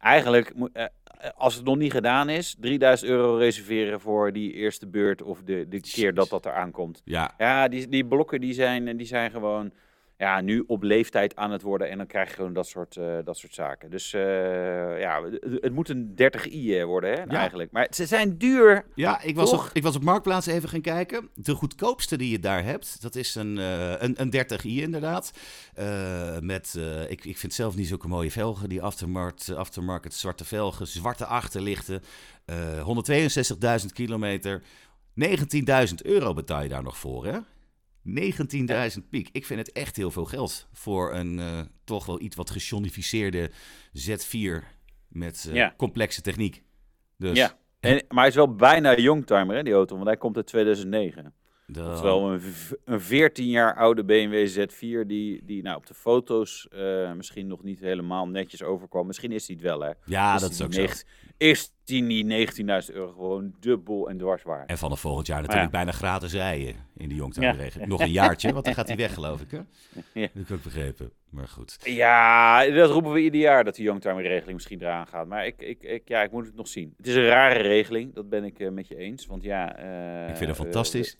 [0.00, 0.52] Eigenlijk,
[1.36, 5.68] als het nog niet gedaan is, 3000 euro reserveren voor die eerste beurt of de,
[5.68, 7.02] de keer dat dat eraan komt.
[7.04, 9.70] Ja, Ja, die, die blokken die zijn, die zijn gewoon
[10.18, 11.90] ja, nu op leeftijd aan het worden.
[11.90, 13.90] En dan krijg je gewoon dat soort, eh, dat soort zaken.
[13.90, 15.22] Dus eh, ja,
[15.60, 17.26] het, moet een 30i eh, worden hè, Ja.
[17.26, 17.70] eigenlijk.
[17.70, 18.84] Maar ze zijn duur.
[18.94, 19.66] ja ik, was Toch?
[19.68, 21.28] op, ik was op Marktplaats even gaan kijken.
[21.34, 25.30] De goedkoopste die je daar hebt, dat is een, een, een 30i inderdaad.
[26.40, 28.68] Met, ik, ik vind zelf niet zulke mooie velgen.
[28.68, 32.02] Die aftermarket, aftermarket zwarte velgen, zwarte achterlichten.
[32.44, 32.86] eh
[33.80, 34.62] 162.000 kilometer.
[35.24, 37.38] 19.000 euro betaal je daar nog voor, hè?
[38.08, 39.28] 19.000 piek.
[39.32, 43.50] Ik vind het echt heel veel geld voor een eh, toch wel iets wat gejonificeerde
[43.98, 44.64] Z4
[45.08, 45.74] met eh, Ja.
[45.76, 46.62] complexe techniek.
[47.16, 47.58] Dus Ja.
[47.80, 49.94] En, maar hij is wel bijna youngtimer, hè, die auto.
[49.94, 51.34] Want hij komt uit 2009.
[51.72, 52.40] De- Dat is wel een,
[52.84, 57.62] een 14 jaar oude BMW Z4 die, die nou, op de foto's eh, misschien nog
[57.62, 59.06] niet helemaal netjes overkwam.
[59.06, 59.90] Misschien is hij het wel, hè.
[60.04, 61.02] ja, Is dat is die ook zo.
[61.36, 62.26] Is die niet
[62.90, 64.70] 19.000 euro gewoon dubbel en dwars waard?
[64.70, 65.76] En vanaf volgend jaar natuurlijk ja.
[65.76, 67.20] bijna gratis rijden in de Ja.
[67.20, 67.88] Youngtimer-regeling.
[67.90, 69.50] Nog een jaartje, want dan gaat hij weg, geloof ik.
[69.50, 69.56] Hè?
[69.56, 69.64] Ja.
[70.12, 71.10] Dat heb ik ook begrepen.
[71.30, 71.78] Maar goed.
[71.82, 75.26] Ja, dat roepen we ieder jaar dat die youngtimer-regeling misschien eraan gaat.
[75.26, 76.94] Maar ik, ik, ik, ja, ik moet het nog zien.
[76.96, 79.26] Het is een rare regeling, dat ben ik eh, met je eens.
[79.26, 81.16] Want ja, eh, ik vind het fantastisch.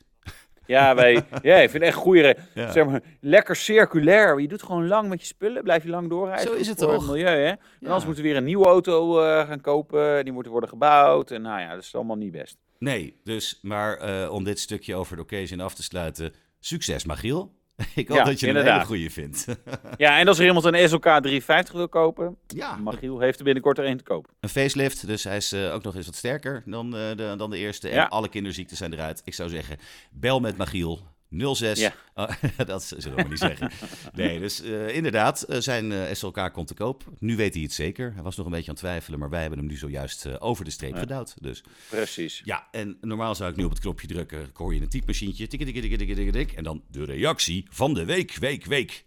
[0.69, 1.13] Ja, wij,
[1.43, 2.37] ja, ik vind het echt goede.
[2.55, 2.73] Ja.
[2.73, 4.41] Zeg maar, lekker circulair.
[4.41, 6.47] Je doet gewoon lang met je spullen, blijf je lang doorrijden.
[6.47, 6.93] Zo is het toch?
[6.93, 7.49] Het milieu, hè?
[7.49, 7.87] En Ja.
[7.87, 10.25] anders moeten we weer een nieuwe auto eh, gaan kopen.
[10.25, 11.31] Die moet worden gebouwd.
[11.31, 12.57] En nou ja, dat is allemaal niet best.
[12.79, 16.33] Nee, dus, maar eh, om dit stukje over de occasion af te sluiten.
[16.61, 17.57] Succes, Magiel.
[17.95, 18.75] Ik hoop Ja, dat je een inderdaad.
[18.75, 19.47] hele goede vindt.
[19.97, 23.79] Ja, en als er iemand een SLK 350 wil kopen, ja, Magiel heeft er binnenkort
[23.79, 24.31] er een te kopen.
[24.41, 25.07] een facelift.
[25.07, 27.89] Dus hij is eh, ook nog eens wat sterker dan, eh, de, dan de eerste.
[27.89, 28.05] En Ja.
[28.05, 29.23] alle kinderziekten zijn eruit.
[29.25, 29.77] Ik zou zeggen,
[30.11, 31.01] bel met Magiel.
[31.31, 31.79] 06.
[31.79, 31.95] Ja.
[32.15, 32.31] Oh,
[32.67, 33.71] dat zullen we maar niet zeggen.
[34.13, 37.05] Nee, dus eh, inderdaad, eh, zijn eh, SLK komt te koop.
[37.19, 38.13] Nu weet hij het zeker.
[38.15, 40.65] Hij was nog een beetje aan het twijfelen, maar wij hebben hem nu zojuist over
[40.65, 40.99] de streep Ja.
[40.99, 41.35] gedouwd.
[41.41, 42.43] Dus Precies.
[42.45, 44.41] ja, en normaal zou ik nu op het knopje drukken.
[44.43, 45.47] Ik hoor je een typemachientje.
[45.47, 49.05] Tik, tik, tik, tik, tik, tik, en dan de reactie van de week, week, week.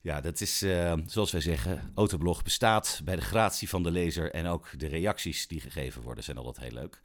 [0.00, 0.58] Ja, dat is
[1.06, 1.92] zoals wij zeggen.
[1.94, 4.30] Autoblog bestaat bij de gratie van de lezer.
[4.30, 7.00] En ook de reacties die gegeven worden zijn altijd heel leuk.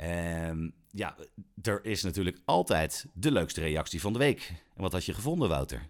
[0.00, 1.16] En ja,
[1.62, 4.52] er is natuurlijk altijd de leukste reactie van de week.
[4.76, 5.82] En wat had je gevonden, Wouter?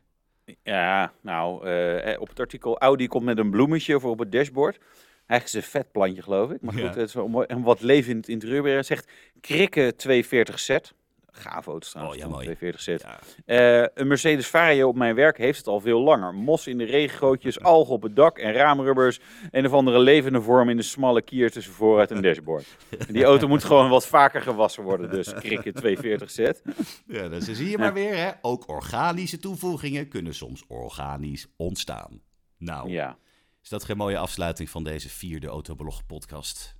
[0.62, 4.32] Ja, nou, eh, eh, op het artikel Audi komt met een bloemetje voor op het
[4.32, 4.78] dashboard.
[5.26, 6.60] Eigenlijk is het een vet plantje, geloof ik.
[6.60, 6.88] Maar goed, Ja.
[6.88, 7.46] het is wel mooi.
[7.46, 8.84] En wat leven in het interieur weer.
[8.84, 10.92] Zegt Krikke 240Z.
[11.32, 12.16] Gaaf auto trouwens.
[12.16, 12.46] Oh, ja, mooi.
[12.56, 13.02] 240Z.
[13.02, 16.34] Ja, Eh, een Mercedes Vario op mijn werk heeft het al veel langer.
[16.34, 19.20] Mos in de regengootjes, algen op het dak en raamrubbers.
[19.50, 22.76] Een of andere levende vorm in de smalle kier tussen vooruit en dashboard.
[23.06, 25.10] En die auto moet gewoon wat vaker gewassen worden.
[25.10, 26.60] Dus Krikke 240Z.
[27.06, 28.30] ja dus zie je maar weer, hè?
[28.40, 32.20] Ook organische toevoegingen kunnen soms organisch ontstaan.
[32.58, 33.16] Nou, Ja.
[33.62, 36.78] is dat geen mooie afsluiting van deze vierde Autoblog podcast?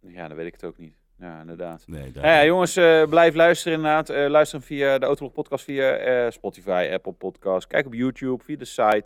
[0.00, 0.99] ja, dan weet ik het ook niet.
[1.20, 1.84] Ja, inderdaad.
[1.86, 2.22] Nee, daar...
[2.24, 4.08] Nou ja, jongens, eh, blijf luisteren inderdaad.
[4.08, 7.66] Eh luister via de Autolog podcast via eh, Spotify, Apple Podcast.
[7.66, 9.04] Kijk op YouTube, via de site.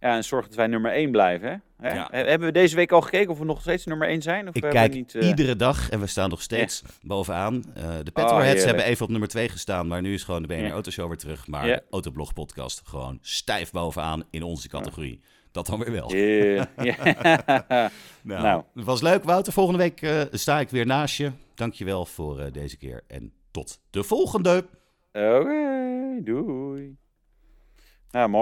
[0.00, 1.48] Ja, en zorg dat wij nummer 1 blijven.
[1.48, 1.88] Hè?
[1.88, 1.94] Hè?
[1.94, 2.08] Ja.
[2.10, 4.48] Hebben we deze week al gekeken of we nog steeds nummer 1 zijn?
[4.48, 7.60] Of Ik kijk niet, iedere dag en we staan nog steeds bovenaan.
[7.60, 8.64] De Oh, Petrolheads heerlijk.
[8.64, 10.70] hebben even op nummer 2 gestaan, maar nu is gewoon de BNR Ja.
[10.70, 11.46] Autoshow weer terug.
[11.46, 15.20] Maar de Autoblog podcast gewoon stijf bovenaan in onze categorie.
[15.52, 16.14] Dat dan weer wel.
[16.16, 16.96] Ja, ja.
[18.22, 18.62] Nou, Nou.
[18.74, 19.52] Het was leuk, Wouter.
[19.52, 21.30] Volgende week sta ik weer naast je.
[21.56, 24.68] Dankjewel voor eh, deze keer en tot de volgende.
[25.12, 26.96] Oké, doei.
[28.10, 28.34] Nou, mooi.